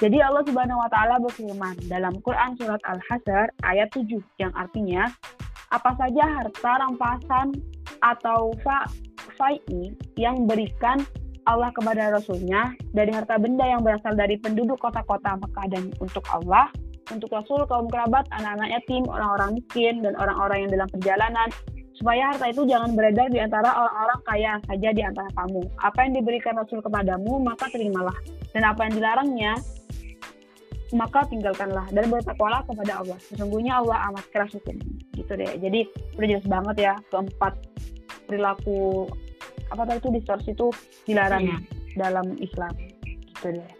Jadi 0.00 0.16
Allah 0.24 0.40
Subhanahu 0.48 0.80
wa 0.80 0.88
taala 0.88 1.20
berfirman 1.20 1.76
dalam 1.92 2.16
Quran 2.24 2.56
surat 2.56 2.80
Al-Hasyr 2.88 3.52
ayat 3.68 3.92
7 3.92 4.08
yang 4.40 4.52
artinya 4.56 5.12
apa 5.70 5.92
saja 6.00 6.24
harta 6.40 6.72
rampasan 6.80 7.52
atau 8.00 8.56
fa 8.64 8.88
fai'i 9.36 9.92
yang 10.16 10.48
berikan 10.48 11.04
Allah 11.48 11.72
kepada 11.72 12.12
Rasulnya 12.12 12.72
dari 12.92 13.12
harta 13.12 13.40
benda 13.40 13.64
yang 13.64 13.80
berasal 13.80 14.12
dari 14.16 14.36
penduduk 14.36 14.76
kota-kota 14.80 15.40
Mekah 15.40 15.66
dan 15.72 15.84
untuk 16.00 16.24
Allah, 16.28 16.68
untuk 17.08 17.32
Rasul, 17.32 17.64
kaum 17.66 17.88
kerabat, 17.88 18.28
anak-anak 18.30 18.70
yatim, 18.80 19.08
orang-orang 19.08 19.56
miskin, 19.56 20.04
dan 20.04 20.14
orang-orang 20.20 20.68
yang 20.68 20.70
dalam 20.78 20.88
perjalanan, 20.92 21.48
supaya 22.00 22.32
harta 22.32 22.48
itu 22.48 22.64
jangan 22.64 22.96
beredar 22.96 23.28
di 23.28 23.36
antara 23.36 23.68
orang-orang 23.76 24.20
kaya 24.24 24.52
saja 24.64 24.88
di 24.88 25.02
antara 25.04 25.28
kamu. 25.36 25.60
Apa 25.84 26.08
yang 26.08 26.12
diberikan 26.16 26.56
Rasul 26.56 26.80
kepadamu, 26.80 27.44
maka 27.44 27.68
terimalah. 27.68 28.16
Dan 28.56 28.64
apa 28.64 28.88
yang 28.88 28.96
dilarangnya, 28.96 29.52
maka 30.96 31.28
tinggalkanlah 31.28 31.84
dan 31.92 32.08
bertakwalah 32.08 32.64
kepada 32.64 33.04
Allah. 33.04 33.20
Sesungguhnya 33.28 33.84
Allah 33.84 34.08
amat 34.10 34.24
keras 34.32 34.56
hukum. 34.56 34.80
Gitu 35.12 35.28
deh. 35.28 35.52
Jadi 35.60 35.80
udah 36.16 36.26
jelas 36.26 36.46
banget 36.48 36.76
ya 36.88 36.94
keempat 37.12 37.54
perilaku 38.24 39.04
apa 39.70 39.82
tadi 39.86 40.00
itu 40.02 40.10
distorsi 40.10 40.50
itu 40.56 40.72
dilarang 41.04 41.46
iya. 41.46 41.58
dalam 42.00 42.32
Islam. 42.40 42.72
Gitu 43.04 43.60
deh. 43.60 43.72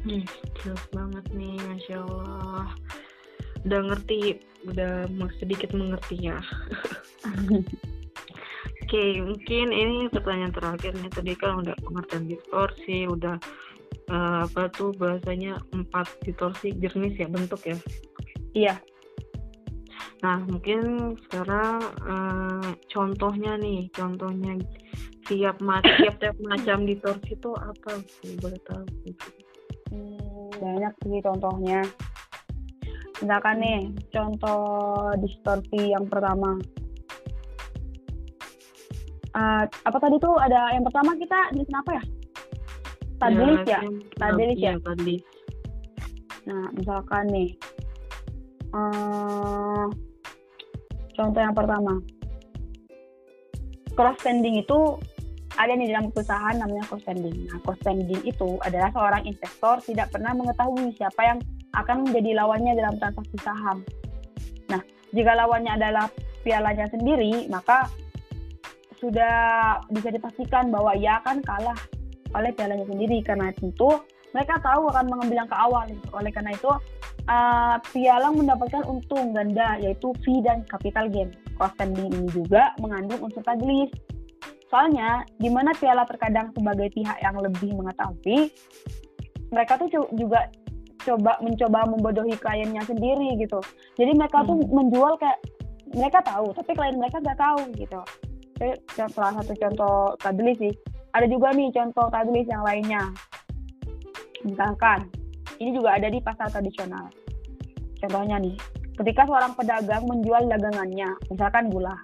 Hmm, 0.00 0.24
jelas 0.64 0.84
banget 0.96 1.24
nih, 1.36 1.60
masya 1.68 2.00
Allah. 2.08 2.72
Udah 3.68 3.80
ngerti, 3.92 4.40
udah 4.68 5.08
sedikit 5.40 5.72
mengertinya. 5.72 6.40
Oke, 8.80 8.98
okay, 8.98 9.10
mungkin 9.22 9.70
ini 9.70 10.10
pertanyaan 10.10 10.50
terakhirnya 10.50 11.08
tadi 11.14 11.32
kan 11.38 11.62
udah 11.62 11.78
pengertian 11.78 12.26
distorsi, 12.26 13.06
udah 13.06 13.38
uh, 14.10 14.44
apa 14.50 14.66
tuh 14.74 14.90
bahasanya 14.98 15.62
empat 15.70 16.10
distorsi 16.26 16.74
jenis 16.74 17.14
ya 17.14 17.30
bentuk 17.30 17.62
ya? 17.62 17.78
Iya. 18.52 18.74
Nah 20.20 20.42
mungkin 20.44 21.14
sekarang 21.28 21.80
uh, 22.04 22.68
contohnya 22.90 23.56
nih 23.56 23.88
contohnya 23.94 24.58
tiap 25.30 25.56
macam 25.62 25.94
tiap 26.02 26.16
tiap 26.18 26.36
macam 26.42 26.84
distorsi 26.84 27.38
itu 27.38 27.50
apa 27.56 28.02
sih 28.20 28.34
boleh 28.42 28.60
tahu? 28.66 28.84
Hmm, 29.90 30.50
banyak 30.58 30.94
sih 31.06 31.20
contohnya 31.22 31.80
misalkan 33.20 33.56
nih 33.60 33.80
contoh 34.10 35.12
distorsi 35.20 35.92
yang 35.92 36.08
pertama. 36.08 36.56
Uh, 39.30 39.62
apa 39.86 39.96
tadi 40.02 40.18
tuh? 40.18 40.34
Ada 40.42 40.74
yang 40.74 40.82
pertama 40.82 41.14
kita 41.14 41.54
jenis 41.54 41.70
apa 41.70 41.90
ya? 41.94 42.02
Tadlis 43.20 43.62
ya, 43.68 43.80
Tadlis 44.16 44.58
ya. 44.58 44.74
Tadlis. 44.80 45.22
Nah, 46.48 46.66
misalkan 46.72 47.24
nih, 47.28 47.52
um, 48.72 49.86
contoh 51.14 51.40
yang 51.40 51.54
pertama, 51.54 52.00
cross 53.92 54.16
standing 54.24 54.58
itu 54.58 54.98
ada 55.60 55.76
di 55.76 55.92
dalam 55.92 56.08
perusahaan 56.08 56.56
namanya 56.56 56.88
cross 56.88 57.04
standing. 57.04 57.46
Nah, 57.46 57.60
cross 57.60 57.78
standing 57.84 58.24
itu 58.24 58.56
adalah 58.64 58.88
seorang 58.96 59.22
investor 59.28 59.78
tidak 59.84 60.08
pernah 60.08 60.32
mengetahui 60.32 60.96
siapa 60.96 61.20
yang 61.22 61.38
akan 61.74 62.08
menjadi 62.08 62.42
lawannya 62.42 62.72
dalam 62.74 62.94
transaksi 62.98 63.36
saham. 63.42 63.82
Nah, 64.70 64.82
jika 65.14 65.32
lawannya 65.34 65.72
adalah 65.74 66.06
pialanya 66.42 66.86
sendiri, 66.90 67.46
maka 67.50 67.86
sudah 68.98 69.80
bisa 69.88 70.12
dipastikan 70.12 70.68
bahwa 70.68 70.92
ia 70.98 71.18
akan 71.24 71.40
kalah 71.42 71.78
oleh 72.36 72.50
pialanya 72.54 72.86
sendiri. 72.86 73.22
Karena 73.22 73.50
itu 73.54 73.90
mereka 74.30 74.58
tahu 74.62 74.90
akan 74.90 75.06
mengambil 75.10 75.46
yang 75.46 75.50
ke 75.50 75.56
awal. 75.56 75.86
Oleh 76.14 76.30
karena 76.30 76.52
itu 76.54 76.70
uh, 77.26 77.76
piala 77.90 78.28
mendapatkan 78.30 78.86
untung 78.86 79.34
ganda 79.34 79.78
yaitu 79.80 80.14
fee 80.22 80.42
dan 80.44 80.62
capital 80.68 81.10
gain. 81.10 81.30
Cost 81.58 81.76
standing 81.76 82.10
ini 82.12 82.28
juga 82.30 82.74
mengandung 82.78 83.30
unsur 83.30 83.42
taglis. 83.42 83.90
Soalnya 84.70 85.26
di 85.42 85.50
mana 85.50 85.74
piala 85.74 86.06
terkadang 86.06 86.54
sebagai 86.54 86.94
pihak 86.94 87.18
yang 87.18 87.34
lebih 87.42 87.74
mengetahui 87.74 88.54
mereka 89.50 89.74
tuh 89.82 89.90
juga 90.14 90.46
coba 91.04 91.40
mencoba 91.40 91.86
membodohi 91.88 92.36
kliennya 92.36 92.82
sendiri 92.84 93.36
gitu 93.40 93.60
jadi 93.96 94.12
mereka 94.16 94.44
hmm. 94.44 94.48
tuh 94.48 94.56
menjual 94.68 95.12
kayak 95.20 95.38
mereka 95.90 96.22
tahu 96.22 96.54
tapi 96.54 96.70
klien 96.76 96.96
mereka 96.96 97.18
nggak 97.18 97.40
tahu 97.40 97.60
gitu 97.74 98.00
itu 98.60 98.76
salah 99.08 99.32
satu 99.40 99.56
contoh 99.56 100.14
taglis 100.20 100.60
sih 100.60 100.74
ada 101.10 101.26
juga 101.26 101.50
nih 101.50 101.74
contoh 101.74 102.06
taglis 102.10 102.46
yang 102.46 102.62
lainnya. 102.62 103.02
Misalkan, 104.46 105.10
ini 105.58 105.74
juga 105.74 105.98
ada 105.98 106.08
di 106.08 106.22
pasar 106.22 106.48
tradisional. 106.48 107.10
Contohnya 108.00 108.40
nih, 108.40 108.56
ketika 108.96 109.26
seorang 109.26 109.52
pedagang 109.58 110.06
menjual 110.06 110.48
dagangannya, 110.48 111.10
misalkan 111.28 111.68
gula. 111.68 111.98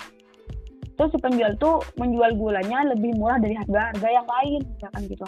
Terus 0.97 1.13
si 1.13 1.19
penjual 1.21 1.53
tuh 1.61 1.85
menjual 2.01 2.35
gulanya 2.41 2.89
lebih 2.89 3.15
murah 3.21 3.37
dari 3.37 3.57
harga-harga 3.57 4.09
yang 4.11 4.27
lain, 4.27 4.61
misalkan 4.65 5.03
gitu. 5.07 5.27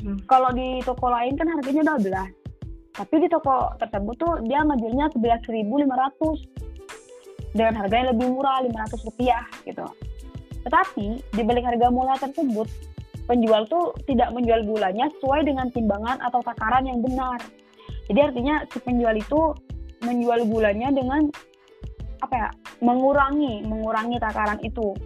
Hmm. 0.00 0.18
Kalau 0.24 0.50
di 0.54 0.80
toko 0.86 1.10
lain 1.10 1.36
kan 1.36 1.46
harganya 1.52 1.82
12. 1.98 2.39
Tapi 2.90 3.22
di 3.22 3.28
toko 3.30 3.70
tersebut 3.78 4.14
tuh 4.18 4.42
dia 4.44 4.66
ngejualnya 4.66 5.14
11.500 5.14 7.54
dengan 7.54 7.74
harga 7.82 7.94
yang 7.94 8.08
lebih 8.14 8.26
murah 8.30 8.62
500 8.66 9.06
rupiah 9.10 9.44
gitu. 9.66 9.86
Tetapi 10.66 11.06
di 11.34 11.42
balik 11.42 11.64
harga 11.66 11.88
mula 11.88 12.14
tersebut, 12.20 12.68
penjual 13.24 13.64
tuh 13.70 13.94
tidak 14.04 14.34
menjual 14.34 14.66
gulanya 14.66 15.08
sesuai 15.18 15.46
dengan 15.46 15.70
timbangan 15.72 16.20
atau 16.20 16.42
takaran 16.44 16.86
yang 16.86 17.00
benar. 17.00 17.40
Jadi 18.10 18.20
artinya 18.20 18.66
si 18.68 18.78
penjual 18.82 19.14
itu 19.14 19.54
menjual 20.02 20.42
gulanya 20.50 20.90
dengan 20.90 21.30
apa 22.20 22.36
ya? 22.36 22.50
mengurangi, 22.80 23.60
mengurangi 23.68 24.16
takaran 24.16 24.56
itu. 24.64 24.96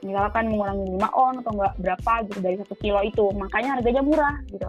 Misalkan 0.00 0.48
mengurangi 0.48 0.96
5 0.96 1.12
on 1.12 1.34
atau 1.44 1.52
enggak 1.52 1.74
berapa 1.76 2.12
gitu 2.24 2.40
dari 2.40 2.56
satu 2.56 2.72
kilo 2.80 3.00
itu, 3.04 3.28
makanya 3.36 3.76
harganya 3.76 4.00
murah 4.00 4.40
gitu. 4.48 4.64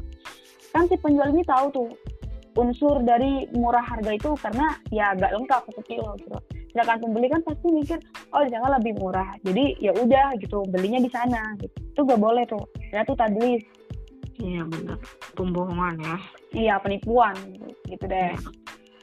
Kan 0.76 0.92
si 0.92 1.00
penjual 1.00 1.32
ini 1.32 1.48
tahu 1.48 1.72
tuh 1.72 1.88
unsur 2.60 3.00
dari 3.04 3.48
murah 3.56 3.84
harga 3.84 4.12
itu 4.12 4.36
karena 4.36 4.76
ya 4.92 5.16
agak 5.16 5.32
lengkap 5.32 5.62
satu 5.72 5.82
kilo 5.88 6.12
gitu. 6.20 6.36
Sedangkan 6.72 7.04
pembeli 7.04 7.28
kan 7.32 7.42
pasti 7.44 7.68
mikir 7.72 8.00
oh 8.32 8.44
di 8.44 8.52
sana 8.52 8.80
lebih 8.80 9.00
murah. 9.00 9.36
Jadi 9.44 9.80
ya 9.80 9.92
udah 9.96 10.36
gitu 10.40 10.64
belinya 10.68 11.00
di 11.00 11.12
sana 11.12 11.56
gitu. 11.60 11.76
Itu 11.96 12.00
gak 12.04 12.20
boleh 12.20 12.44
tuh. 12.48 12.64
Ya 12.92 13.04
tuh 13.08 13.16
tadi. 13.16 13.60
Iya 14.42 14.68
benar. 14.68 14.98
Pembohongan 15.36 15.96
ya. 16.00 16.18
Iya 16.52 16.76
penipuan 16.84 17.36
gitu 17.88 18.06
deh. 18.08 18.36
Ya. 18.36 18.40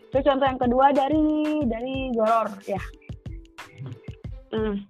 terus 0.09 0.25
contoh 0.25 0.47
yang 0.49 0.57
kedua 0.57 0.87
dari 0.97 1.25
dari 1.69 1.95
goror 2.17 2.49
ya. 2.65 2.81
Hmm. 4.49 4.81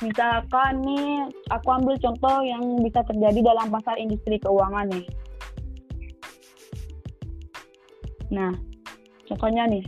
misalkan 0.00 0.80
nih 0.80 1.28
aku 1.52 1.68
ambil 1.76 1.94
contoh 2.00 2.40
yang 2.40 2.80
bisa 2.80 3.04
terjadi 3.04 3.52
dalam 3.52 3.68
pasar 3.68 4.00
industri 4.00 4.40
keuangan 4.40 4.88
nih 4.88 5.04
Nah, 8.32 8.52
contohnya 9.28 9.68
nih, 9.68 9.84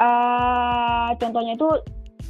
uh, 0.00 1.12
contohnya 1.20 1.52
itu 1.54 1.68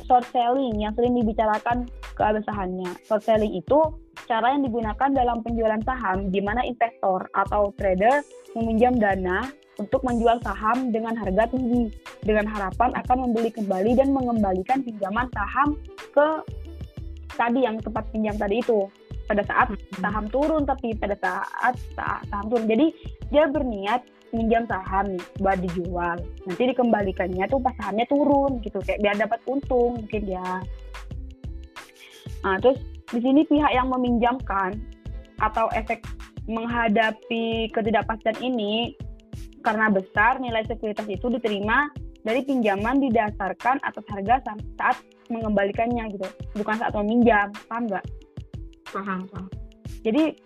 short 0.05 0.27
selling 0.35 0.83
yang 0.83 0.93
sering 0.99 1.15
dibicarakan 1.15 1.87
keabsahannya. 2.19 2.91
Short 3.07 3.23
selling 3.23 3.55
itu 3.55 3.79
cara 4.27 4.55
yang 4.55 4.67
digunakan 4.67 5.11
dalam 5.15 5.41
penjualan 5.47 5.81
saham 5.87 6.29
di 6.29 6.43
mana 6.43 6.67
investor 6.67 7.31
atau 7.33 7.71
trader 7.79 8.23
meminjam 8.59 8.99
dana 8.99 9.47
untuk 9.81 10.05
menjual 10.05 10.37
saham 10.45 10.93
dengan 10.93 11.17
harga 11.17 11.49
tinggi 11.49 11.89
dengan 12.23 12.45
harapan 12.45 12.93
akan 12.93 13.17
membeli 13.29 13.51
kembali 13.51 13.97
dan 13.97 14.13
mengembalikan 14.13 14.85
pinjaman 14.85 15.27
saham 15.33 15.75
ke 16.13 16.29
tadi 17.33 17.65
yang 17.65 17.81
tempat 17.81 18.05
pinjam 18.13 18.37
tadi 18.37 18.61
itu 18.61 18.87
pada 19.27 19.43
saat 19.47 19.69
hmm. 19.71 20.01
saham 20.03 20.27
turun 20.29 20.63
tapi 20.67 20.95
pada 20.97 21.17
saat 21.19 21.75
saham 21.97 22.47
turun. 22.51 22.67
Jadi 22.69 22.87
dia 23.31 23.49
berniat 23.49 24.03
minjam 24.33 24.65
saham 24.67 25.17
buat 25.39 25.61
dijual. 25.61 26.19
Nanti 26.49 26.63
dikembalikannya 26.73 27.45
tuh 27.49 27.61
pas 27.61 27.75
sahamnya 27.79 28.09
turun 28.09 28.59
gitu. 28.65 28.81
Kayak 28.83 29.01
biar 29.05 29.17
dapat 29.21 29.41
untung 29.45 30.01
mungkin 30.01 30.23
ya. 30.27 30.51
Nah 32.43 32.57
terus 32.59 32.81
di 33.13 33.21
sini 33.21 33.45
pihak 33.45 33.73
yang 33.77 33.93
meminjamkan 33.93 34.81
atau 35.39 35.69
efek 35.77 36.03
menghadapi 36.49 37.71
ketidakpastian 37.71 38.35
ini 38.43 38.97
karena 39.63 39.93
besar 39.93 40.43
nilai 40.43 40.67
sekuritas 40.67 41.07
itu 41.07 41.31
diterima 41.31 41.87
dari 42.23 42.43
pinjaman 42.43 42.99
didasarkan 43.03 43.79
atas 43.83 44.05
harga 44.11 44.43
saat 44.79 44.97
mengembalikannya 45.31 46.11
gitu. 46.15 46.27
Bukan 46.59 46.77
saat 46.79 46.95
meminjam 46.99 47.51
paham 47.71 47.87
nggak 47.87 48.05
paham 48.93 49.25
paham 49.33 49.49
jadi 50.03 50.37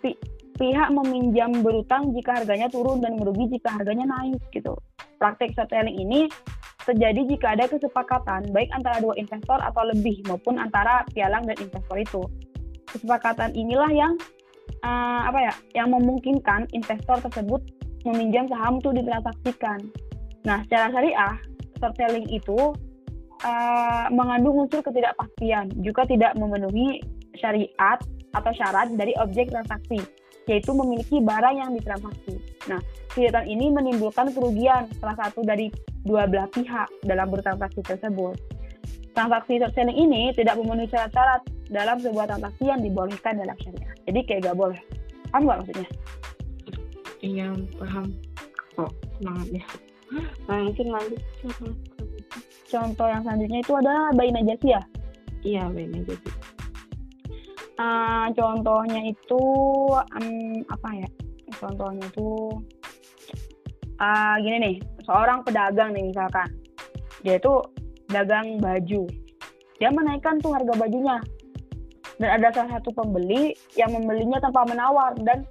pihak 0.57 0.89
meminjam 0.89 1.61
berutang 1.61 2.11
jika 2.17 2.41
harganya 2.41 2.67
turun 2.67 2.99
dan 2.99 3.15
merugi 3.15 3.57
jika 3.57 3.77
harganya 3.77 4.09
naik 4.09 4.41
gitu. 4.51 4.73
Praktek 5.21 5.53
short 5.53 5.69
selling 5.69 5.97
ini 5.97 6.29
terjadi 6.85 7.21
jika 7.29 7.53
ada 7.53 7.65
kesepakatan 7.69 8.49
baik 8.53 8.69
antara 8.73 8.97
dua 9.01 9.13
investor 9.17 9.59
atau 9.61 9.83
lebih 9.93 10.21
maupun 10.25 10.57
antara 10.57 11.05
pialang 11.13 11.45
dan 11.45 11.57
investor 11.61 11.97
itu. 11.97 12.21
Kesepakatan 12.89 13.53
inilah 13.53 13.91
yang 13.93 14.13
uh, 14.81 15.21
apa 15.29 15.39
ya, 15.51 15.53
yang 15.83 15.93
memungkinkan 15.93 16.69
investor 16.73 17.21
tersebut 17.21 17.61
meminjam 18.05 18.49
saham 18.49 18.81
itu 18.81 18.89
ditransaksikan. 18.93 19.79
Nah, 20.47 20.63
secara 20.65 20.95
syariah, 20.95 21.35
short 21.81 21.93
selling 21.99 22.29
itu 22.31 22.71
uh, 23.43 24.05
mengandung 24.09 24.65
unsur 24.65 24.79
ketidakpastian, 24.79 25.69
juga 25.83 26.07
tidak 26.07 26.33
memenuhi 26.39 27.03
syariat 27.35 27.99
atau 28.37 28.53
syarat 28.53 28.93
dari 28.93 29.17
objek 29.17 29.49
transaksi 29.49 30.01
yaitu 30.47 30.71
memiliki 30.71 31.19
barang 31.19 31.55
yang 31.59 31.71
ditransaksi. 31.75 32.39
Nah, 32.71 32.79
kegiatan 33.11 33.43
ini 33.43 33.67
menimbulkan 33.67 34.31
kerugian 34.31 34.87
salah 35.03 35.15
satu 35.19 35.43
dari 35.43 35.67
dua 36.07 36.23
belah 36.23 36.47
pihak 36.55 36.87
dalam 37.03 37.27
bertransaksi 37.27 37.83
tersebut. 37.83 38.39
Transaksi 39.11 39.59
short 39.59 39.75
selling 39.75 39.99
ini 39.99 40.31
tidak 40.31 40.55
memenuhi 40.55 40.87
syarat-syarat 40.87 41.43
dalam 41.67 41.99
sebuah 41.99 42.31
transaksi 42.31 42.63
yang 42.63 42.79
dibolehkan 42.79 43.35
dalam 43.35 43.57
syariah. 43.59 43.93
Jadi 44.07 44.19
kayak 44.23 44.41
gak 44.47 44.57
boleh. 44.57 44.79
Paham 45.27 45.41
nggak 45.43 45.57
maksudnya? 45.59 45.89
Iya, 47.19 47.47
paham. 47.75 48.05
Kok, 48.77 48.91
semangat 49.19 49.47
ya. 49.51 49.65
Nah, 50.47 50.59
mungkin 50.63 50.87
lanjut. 50.95 51.21
Contoh 52.71 53.07
yang 53.09 53.21
selanjutnya 53.27 53.59
itu 53.59 53.73
ada 53.75 54.15
bayi 54.15 54.31
najasi 54.31 54.67
ya? 54.71 54.81
Iya, 55.43 55.63
bayi 55.75 55.91
najasi 55.91 56.56
uh, 57.77 58.27
contohnya 58.33 59.01
itu 59.13 59.43
um, 59.93 60.61
apa 60.67 60.89
ya? 60.97 61.09
Contohnya 61.57 62.03
itu 62.05 62.29
uh, 64.01 64.35
gini 64.43 64.57
nih 64.59 64.75
seorang 65.05 65.41
pedagang 65.45 65.95
nih 65.95 66.11
misalkan. 66.11 66.49
Dia 67.23 67.39
itu 67.39 67.53
dagang 68.11 68.59
baju. 68.61 69.03
Dia 69.77 69.89
menaikkan 69.93 70.41
tuh 70.41 70.53
harga 70.53 70.73
bajunya. 70.75 71.17
Dan 72.17 72.41
ada 72.41 72.49
salah 72.49 72.81
satu 72.81 72.89
pembeli 72.97 73.53
yang 73.77 73.93
membelinya 73.93 74.41
tanpa 74.41 74.65
menawar. 74.65 75.13
Dan 75.21 75.45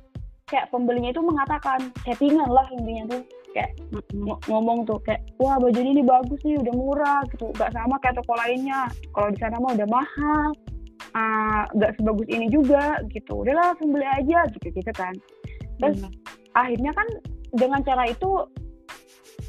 kayak 0.50 0.70
pembelinya 0.70 1.14
itu 1.14 1.22
mengatakan 1.22 1.90
settingan 2.02 2.50
lah 2.50 2.66
intinya 2.74 3.18
tuh. 3.18 3.22
Kayak 3.54 3.72
ng 3.88 4.36
ngomong 4.52 4.84
tuh 4.84 5.00
kayak 5.00 5.24
wah 5.40 5.56
baju 5.56 5.80
ini 5.80 6.04
bagus 6.04 6.36
nih 6.44 6.60
udah 6.60 6.74
murah 6.76 7.20
gitu. 7.32 7.48
Gak 7.56 7.72
sama 7.72 7.96
kayak 8.02 8.18
toko 8.20 8.34
lainnya. 8.36 8.90
Kalau 9.14 9.28
di 9.32 9.38
sana 9.38 9.56
mah 9.62 9.72
udah 9.72 9.88
mahal 9.88 10.50
nggak 11.72 11.90
uh, 11.92 11.96
sebagus 11.96 12.28
ini 12.28 12.46
juga 12.52 13.00
gitu. 13.12 13.44
Udahlah 13.44 13.72
langsung 13.72 13.92
beli 13.92 14.06
aja 14.06 14.44
gitu 14.52 14.68
gitu 14.72 14.92
kan. 14.92 15.14
Terus 15.80 16.04
hmm. 16.04 16.12
akhirnya 16.56 16.92
kan 16.92 17.08
dengan 17.56 17.80
cara 17.84 18.04
itu 18.08 18.30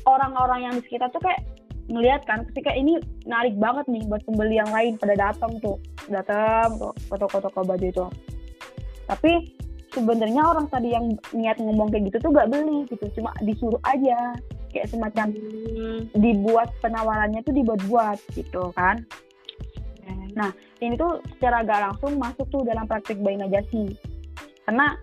orang-orang 0.08 0.60
yang 0.70 0.74
di 0.80 0.82
sekitar 0.88 1.12
tuh 1.12 1.24
kayak 1.24 1.44
ngeliat 1.88 2.24
kan 2.28 2.44
ketika 2.52 2.76
ini 2.76 3.00
narik 3.24 3.56
banget 3.56 3.88
nih 3.88 4.04
buat 4.12 4.20
pembeli 4.28 4.60
yang 4.60 4.72
lain 4.76 5.00
pada 5.00 5.16
datang 5.16 5.56
tuh 5.64 5.80
datang 6.12 6.76
ke 6.80 7.16
toko-toko 7.16 7.64
baju 7.64 7.88
itu. 7.88 8.06
Tapi 9.08 9.32
sebenarnya 9.96 10.44
orang 10.44 10.68
tadi 10.68 10.92
yang 10.92 11.16
niat 11.32 11.58
ngomong 11.64 11.92
kayak 11.92 12.12
gitu 12.12 12.28
tuh 12.28 12.32
gak 12.36 12.52
beli 12.52 12.84
gitu. 12.92 13.08
Cuma 13.16 13.32
disuruh 13.40 13.80
aja 13.88 14.36
kayak 14.72 14.92
semacam 14.92 15.32
hmm. 15.32 16.12
dibuat 16.20 16.70
penawarannya 16.84 17.40
tuh 17.44 17.56
dibuat-buat 17.56 18.20
gitu 18.36 18.72
kan 18.76 19.08
Nah, 20.38 20.54
ini 20.86 20.94
tuh 20.94 21.18
secara 21.36 21.66
gak 21.66 21.82
langsung 21.82 22.22
masuk 22.22 22.46
tuh 22.54 22.62
dalam 22.62 22.86
praktik 22.86 23.18
bayi 23.26 23.42
najasi. 23.42 23.98
Karena 24.70 24.94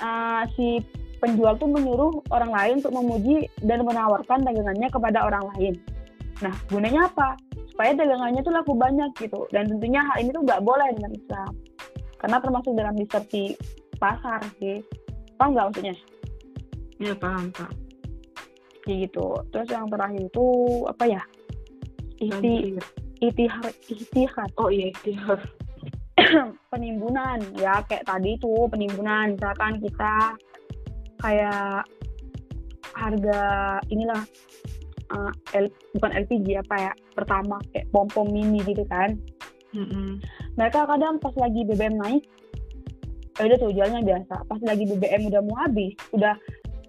uh, 0.00 0.42
si 0.56 0.80
penjual 1.20 1.60
tuh 1.60 1.68
menyuruh 1.68 2.24
orang 2.32 2.52
lain 2.52 2.74
untuk 2.80 2.96
memuji 2.96 3.44
dan 3.60 3.84
menawarkan 3.84 4.40
dagangannya 4.40 4.88
kepada 4.88 5.28
orang 5.28 5.44
lain. 5.54 5.74
Nah, 6.40 6.54
gunanya 6.72 7.12
apa? 7.12 7.36
Supaya 7.76 7.92
dagangannya 7.92 8.40
tuh 8.40 8.52
laku 8.56 8.72
banyak 8.72 9.12
gitu. 9.20 9.44
Dan 9.52 9.68
tentunya 9.68 10.00
hal 10.00 10.24
ini 10.24 10.32
tuh 10.32 10.42
gak 10.48 10.64
boleh 10.64 10.88
dengan 10.96 11.12
Islam. 11.12 11.52
Karena 12.24 12.40
termasuk 12.40 12.72
dalam 12.72 12.96
distorsi 12.96 13.52
pasar 14.00 14.40
sih. 14.56 14.80
Paham 15.36 15.52
nggak 15.52 15.66
maksudnya? 15.68 15.94
Iya, 16.96 17.14
paham, 17.20 17.52
Pak. 17.52 17.72
gitu. 18.88 19.28
Terus 19.52 19.68
yang 19.68 19.88
terakhir 19.92 20.28
itu 20.28 20.46
apa 20.88 21.04
ya? 21.08 21.22
Isi 22.20 22.78
itihar 23.20 23.70
itihar 23.86 24.48
oh 24.58 24.70
iya 24.70 24.90
itihar. 24.90 25.40
Penimbunan 26.72 27.38
ya 27.58 27.82
kayak 27.86 28.06
tadi 28.06 28.38
tuh 28.38 28.70
penimbunan. 28.70 29.34
Misalkan 29.34 29.82
kita 29.82 30.38
kayak 31.22 31.84
harga 32.94 33.42
inilah 33.90 34.22
uh, 35.10 35.32
L, 35.58 35.66
bukan 35.98 36.10
LPG 36.14 36.62
apa 36.62 36.90
ya 36.90 36.92
pertama 37.12 37.58
kayak 37.74 37.90
pom 37.90 38.06
pom 38.10 38.30
mini 38.30 38.62
gitu 38.64 38.86
kan. 38.86 39.18
Mm-hmm. 39.74 40.22
mereka 40.54 40.86
kadang 40.86 41.18
pas 41.18 41.34
lagi 41.34 41.66
BBM 41.66 41.98
naik 41.98 42.22
ya 43.34 43.50
udah 43.50 43.58
tuh 43.58 43.74
jualnya 43.74 44.00
biasa. 44.06 44.46
Pas 44.46 44.60
lagi 44.62 44.86
BBM 44.86 45.26
udah 45.26 45.42
mau 45.42 45.58
habis 45.66 45.98
udah 46.14 46.38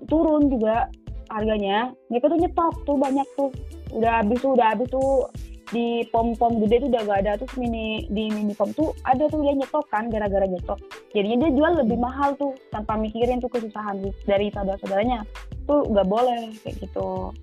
turun 0.05 0.53
juga 0.53 0.85
harganya 1.33 1.89
mereka 2.13 2.29
tuh 2.29 2.37
nyetok 2.37 2.75
tuh 2.85 2.97
banyak 3.01 3.27
tuh. 3.33 3.49
Udah 3.89 4.21
habis 4.21 4.37
tuh 4.37 4.53
udah 4.53 4.67
habis 4.69 4.87
tuh 4.93 5.25
di 5.71 6.05
pom 6.13 6.37
pom 6.37 6.61
gede 6.61 6.85
tuh 6.85 6.89
udah 6.93 7.01
gak 7.07 7.19
ada. 7.25 7.31
Terus 7.41 7.53
mini 7.57 8.05
di 8.11 8.29
mini 8.29 8.53
pom 8.53 8.69
tuh 8.75 8.93
ada 9.07 9.25
tuh 9.29 9.41
dia 9.41 9.53
nyetok 9.57 9.85
kan 9.89 10.09
gara-gara 10.09 10.45
nyetok. 10.45 10.79
Jadinya 11.15 11.47
dia 11.47 11.51
jual 11.55 11.73
lebih 11.85 11.97
mahal 11.97 12.37
tuh 12.37 12.53
tanpa 12.69 12.99
mikirin 12.99 13.41
tuh 13.41 13.49
kesusahan 13.49 14.01
dari 14.25 14.53
saudara-saudaranya. 14.53 15.25
Tuh 15.65 15.85
gak 15.89 16.07
boleh 16.09 16.53
kayak 16.61 16.75
gitu. 16.83 17.33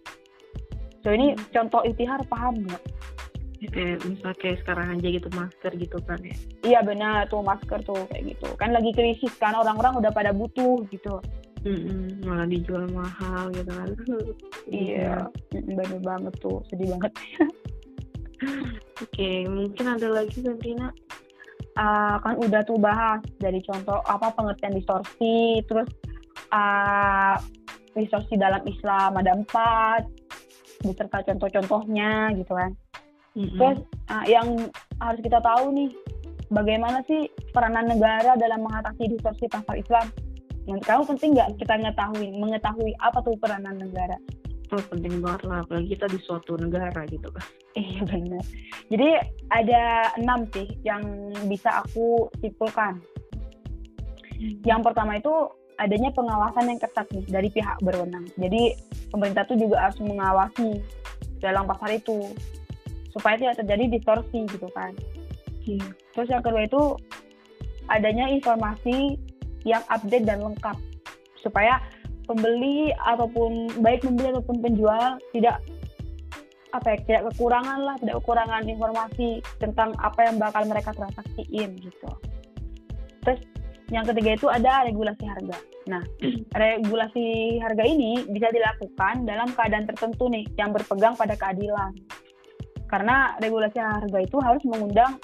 So 1.03 1.11
ini 1.11 1.35
contoh 1.51 1.83
itihar 1.83 2.23
paham 2.31 2.63
nggak? 2.63 2.83
Kayak 3.63 4.03
misal 4.07 4.35
kayak 4.43 4.59
sekarang 4.63 4.99
aja 4.99 5.07
gitu 5.07 5.29
masker 5.35 5.73
gitu 5.79 5.99
kan 6.03 6.19
ya. 6.23 6.37
Iya 6.63 6.81
benar 6.83 7.31
tuh 7.31 7.43
masker 7.43 7.83
tuh 7.83 8.07
kayak 8.11 8.35
gitu. 8.35 8.49
Kan 8.59 8.75
lagi 8.75 8.91
krisis 8.95 9.35
kan 9.39 9.55
orang-orang 9.55 9.99
udah 9.99 10.11
pada 10.15 10.31
butuh 10.31 10.83
gitu. 10.91 11.19
Mm-mm, 11.63 12.27
malah 12.27 12.47
dijual 12.51 12.91
mahal 12.91 13.55
gitu 13.55 13.71
kan. 13.71 13.89
Iya 14.71 15.27
bener 15.51 16.01
banget 16.01 16.35
tuh 16.39 16.63
sedih 16.71 16.95
banget 16.95 17.13
Oke, 19.02 19.46
mungkin 19.46 19.87
ada 19.87 20.09
lagi 20.11 20.38
Sabrina? 20.42 20.90
Uh, 21.72 22.20
kan 22.20 22.37
udah 22.37 22.61
tuh 22.68 22.76
bahas 22.76 23.24
dari 23.40 23.64
contoh 23.64 23.96
apa 24.05 24.28
pengertian 24.37 24.76
distorsi, 24.76 25.64
terus 25.64 25.88
uh, 26.52 27.40
distorsi 27.96 28.37
dalam 28.37 28.61
Islam 28.68 29.16
ada 29.16 29.33
empat, 29.33 30.05
beserta 30.85 31.24
contoh-contohnya 31.33 32.37
gitu 32.37 32.52
kan. 32.52 32.76
Mm-hmm. 33.33 33.57
Terus 33.57 33.78
uh, 34.12 34.24
yang 34.28 34.68
harus 35.00 35.20
kita 35.24 35.40
tahu 35.40 35.72
nih, 35.72 35.90
bagaimana 36.52 37.00
sih 37.09 37.33
peranan 37.57 37.88
negara 37.88 38.37
dalam 38.37 38.61
mengatasi 38.68 39.09
distorsi 39.09 39.48
pasar 39.48 39.81
Islam? 39.81 40.07
Menurut 40.68 40.85
kamu 40.85 41.02
penting 41.16 41.31
nggak 41.35 41.50
kita 41.59 41.74
mengetahui 41.81 42.28
mengetahui 42.38 42.92
apa 43.00 43.18
tuh 43.24 43.35
peranan 43.40 43.81
negara? 43.81 44.14
Oh, 44.73 44.81
penting 44.89 45.21
banget 45.21 45.45
lah, 45.45 45.61
apalagi 45.61 45.93
kita 45.93 46.09
di 46.09 46.17
suatu 46.25 46.57
negara 46.57 47.05
gitu 47.09 47.29
kan. 47.29 47.45
Iya 47.73 48.05
benar. 48.05 48.45
Jadi 48.93 49.09
ada 49.49 50.13
enam 50.21 50.45
sih 50.53 50.69
yang 50.85 51.01
bisa 51.49 51.81
aku 51.81 52.29
simpulkan. 52.45 53.01
Hmm. 54.37 54.61
Yang 54.65 54.81
pertama 54.93 55.17
itu 55.17 55.33
adanya 55.81 56.13
pengawasan 56.13 56.69
yang 56.69 56.81
ketat 56.81 57.09
nih 57.17 57.25
dari 57.33 57.49
pihak 57.49 57.81
berwenang. 57.81 58.29
Jadi 58.37 58.77
pemerintah 59.09 59.49
tuh 59.49 59.57
juga 59.57 59.89
harus 59.89 59.97
mengawasi 60.05 60.85
dalam 61.41 61.65
pasar 61.65 61.97
itu 61.97 62.29
supaya 63.13 63.41
tidak 63.41 63.65
terjadi 63.65 63.85
distorsi 63.97 64.45
gitu 64.53 64.69
kan. 64.77 64.93
Iya. 65.65 65.89
Terus 66.13 66.29
yang 66.29 66.45
kedua 66.45 66.69
itu 66.69 66.83
adanya 67.89 68.29
informasi 68.29 69.17
yang 69.65 69.81
update 69.89 70.29
dan 70.29 70.45
lengkap 70.45 70.77
supaya 71.41 71.81
pembeli 72.33 72.90
ataupun 72.97 73.68
baik 73.85 74.03
pembeli 74.03 74.33
ataupun 74.33 74.57
penjual 74.64 75.21
tidak 75.37 75.61
apa 76.73 76.97
ya 76.97 76.99
tidak 77.05 77.23
kekurangan 77.33 77.79
lah 77.85 77.97
tidak 78.01 78.16
kekurangan 78.25 78.64
informasi 78.64 79.45
tentang 79.61 79.92
apa 80.01 80.25
yang 80.25 80.37
bakal 80.40 80.64
mereka 80.64 80.90
transaksiin 80.97 81.71
gitu. 81.79 82.11
Terus 83.23 83.40
yang 83.92 84.09
ketiga 84.09 84.31
itu 84.40 84.49
ada 84.49 84.88
regulasi 84.88 85.25
harga. 85.29 85.57
Nah, 85.92 86.03
regulasi 86.64 87.61
harga 87.61 87.85
ini 87.85 88.25
bisa 88.25 88.49
dilakukan 88.49 89.29
dalam 89.29 89.53
keadaan 89.53 89.85
tertentu 89.85 90.33
nih 90.33 90.49
yang 90.57 90.73
berpegang 90.73 91.12
pada 91.12 91.37
keadilan. 91.37 91.92
Karena 92.88 93.37
regulasi 93.40 93.81
harga 93.81 94.18
itu 94.21 94.37
harus 94.40 94.64
mengundang 94.64 95.21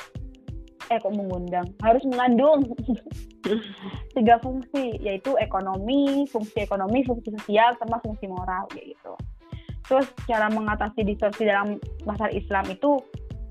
eh 0.88 0.98
kok 0.98 1.12
mengundang 1.12 1.68
harus 1.84 2.00
mengandung 2.08 2.64
tiga 4.16 4.40
fungsi 4.40 4.96
yaitu 4.98 5.36
ekonomi, 5.36 6.24
fungsi 6.28 6.64
ekonomi, 6.64 7.04
fungsi 7.04 7.28
sosial, 7.36 7.76
sama 7.76 8.00
fungsi 8.00 8.26
moral 8.28 8.64
gitu. 8.72 9.14
Terus 9.88 10.06
cara 10.28 10.52
mengatasi 10.52 11.00
distorsi 11.04 11.48
dalam 11.48 11.80
pasar 12.04 12.28
Islam 12.36 12.68
itu 12.68 13.00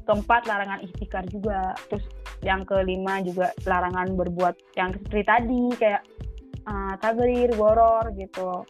keempat 0.05 0.45
larangan 0.45 0.85
ikhtikar 0.85 1.25
juga. 1.29 1.73
Terus 1.89 2.05
yang 2.45 2.61
kelima 2.65 3.21
juga 3.25 3.49
larangan 3.65 4.13
berbuat 4.13 4.77
yang 4.77 4.93
seperti 4.93 5.23
tadi 5.25 5.61
kayak 5.77 6.01
uh, 6.69 6.93
tagrir, 7.01 7.49
goror 7.57 8.05
gitu. 8.13 8.65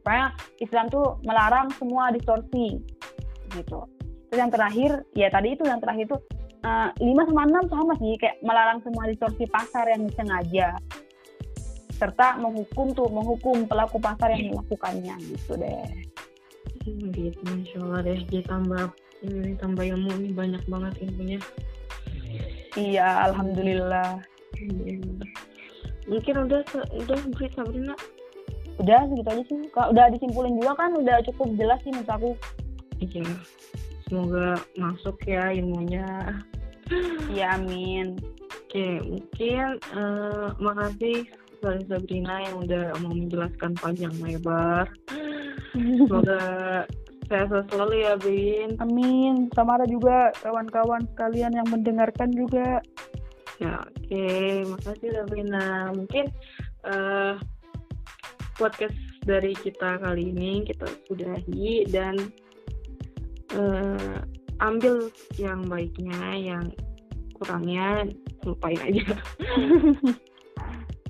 Supaya 0.00 0.32
Islam 0.62 0.86
tuh 0.88 1.18
melarang 1.26 1.68
semua 1.74 2.14
distorsi 2.14 2.78
gitu. 3.52 3.86
Terus 4.30 4.38
yang 4.38 4.52
terakhir, 4.54 4.90
ya 5.18 5.28
tadi 5.34 5.58
itu 5.58 5.66
yang 5.66 5.82
terakhir 5.82 6.06
itu 6.06 6.18
uh, 6.64 6.88
5 6.96 7.28
sama 7.28 7.42
6 7.48 7.72
sama 7.72 7.92
sih 8.00 8.14
kayak 8.20 8.36
melarang 8.44 8.78
semua 8.84 9.04
distorsi 9.08 9.44
pasar 9.48 9.84
yang 9.88 10.06
disengaja 10.08 10.76
serta 12.00 12.40
menghukum 12.40 12.96
tuh 12.96 13.08
menghukum 13.12 13.68
pelaku 13.68 14.00
pasar 14.00 14.32
yang 14.32 14.56
melakukannya 14.56 15.14
gitu 15.20 15.52
deh. 15.60 15.84
Gitu 16.88 17.40
masya 17.44 17.78
Allah 17.84 18.00
deh 18.08 18.18
jadi 18.24 18.40
tambah 18.48 18.88
ini 19.20 19.52
tambah 19.60 19.84
ilmu 19.84 20.08
ini 20.16 20.32
banyak 20.32 20.64
banget 20.64 20.94
ilmunya 21.04 21.38
iya 22.76 23.28
alhamdulillah. 23.28 24.24
Hmm. 24.50 25.20
mungkin 26.10 26.34
udah 26.48 26.60
udah 27.04 27.18
Bri 27.36 27.48
Sabrina? 27.54 27.94
Udah 28.80 29.04
segitu 29.12 29.28
aja 29.28 29.42
sih 29.44 29.58
Kak, 29.70 29.92
udah 29.92 30.08
disimpulin 30.10 30.56
juga 30.56 30.72
kan 30.74 30.90
udah 30.96 31.20
cukup 31.28 31.52
jelas 31.60 31.78
sih 31.84 31.92
menurut 31.92 32.10
aku. 32.10 32.30
Iya 32.98 33.28
semoga 34.10 34.58
masuk 34.74 35.16
ya 35.22 35.54
ilmunya. 35.54 36.34
Iya 37.30 37.54
amin. 37.54 38.18
Oke 38.66 38.98
mungkin 39.06 39.78
eh, 39.78 40.48
makasih 40.58 41.30
dari 41.62 41.82
Sabrina 41.86 42.34
yang 42.42 42.66
udah 42.66 42.84
mau 42.98 43.14
menjelaskan 43.14 43.78
panjang 43.78 44.14
lebar. 44.18 44.90
Semoga 45.70 46.42
sehat 47.30 47.70
selalu 47.70 47.94
ya 48.02 48.18
Bin. 48.18 48.74
Amin. 48.82 49.46
Sama 49.54 49.78
ada 49.78 49.86
juga 49.86 50.34
kawan-kawan 50.42 51.06
sekalian 51.14 51.54
yang 51.54 51.68
mendengarkan 51.70 52.34
juga. 52.34 52.82
Ya, 53.62 53.78
oke. 53.86 54.26
Makasih 54.66 55.14
Sabrina. 55.14 55.94
Mungkin 55.94 56.26
eh 56.90 57.38
podcast 58.58 58.96
dari 59.24 59.56
kita 59.56 60.00
kali 60.04 60.36
ini 60.36 60.64
kita 60.68 60.84
sudahi 61.08 61.88
dan 61.88 62.18
eh 63.54 64.18
ambil 64.60 65.08
yang 65.40 65.64
baiknya, 65.66 66.20
yang 66.36 66.64
kurangnya 67.40 68.04
lupain 68.44 68.76
aja. 68.84 69.04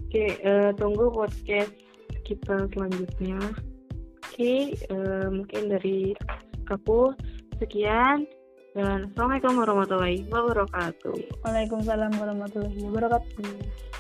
oke, 0.07 0.25
eh, 0.39 0.71
tunggu 0.79 1.11
podcast 1.11 1.75
kita 2.23 2.71
selanjutnya. 2.71 3.39
Oke, 4.31 4.79
eh, 4.79 5.27
mungkin 5.29 5.63
dari 5.67 6.15
aku 6.71 7.11
sekian 7.59 8.25
dan 8.79 9.11
assalamualaikum 9.11 9.59
warahmatullahi 9.59 10.23
wabarakatuh. 10.31 11.43
Waalaikumsalam 11.43 12.15
warahmatullahi 12.15 12.79
wabarakatuh 12.87 13.91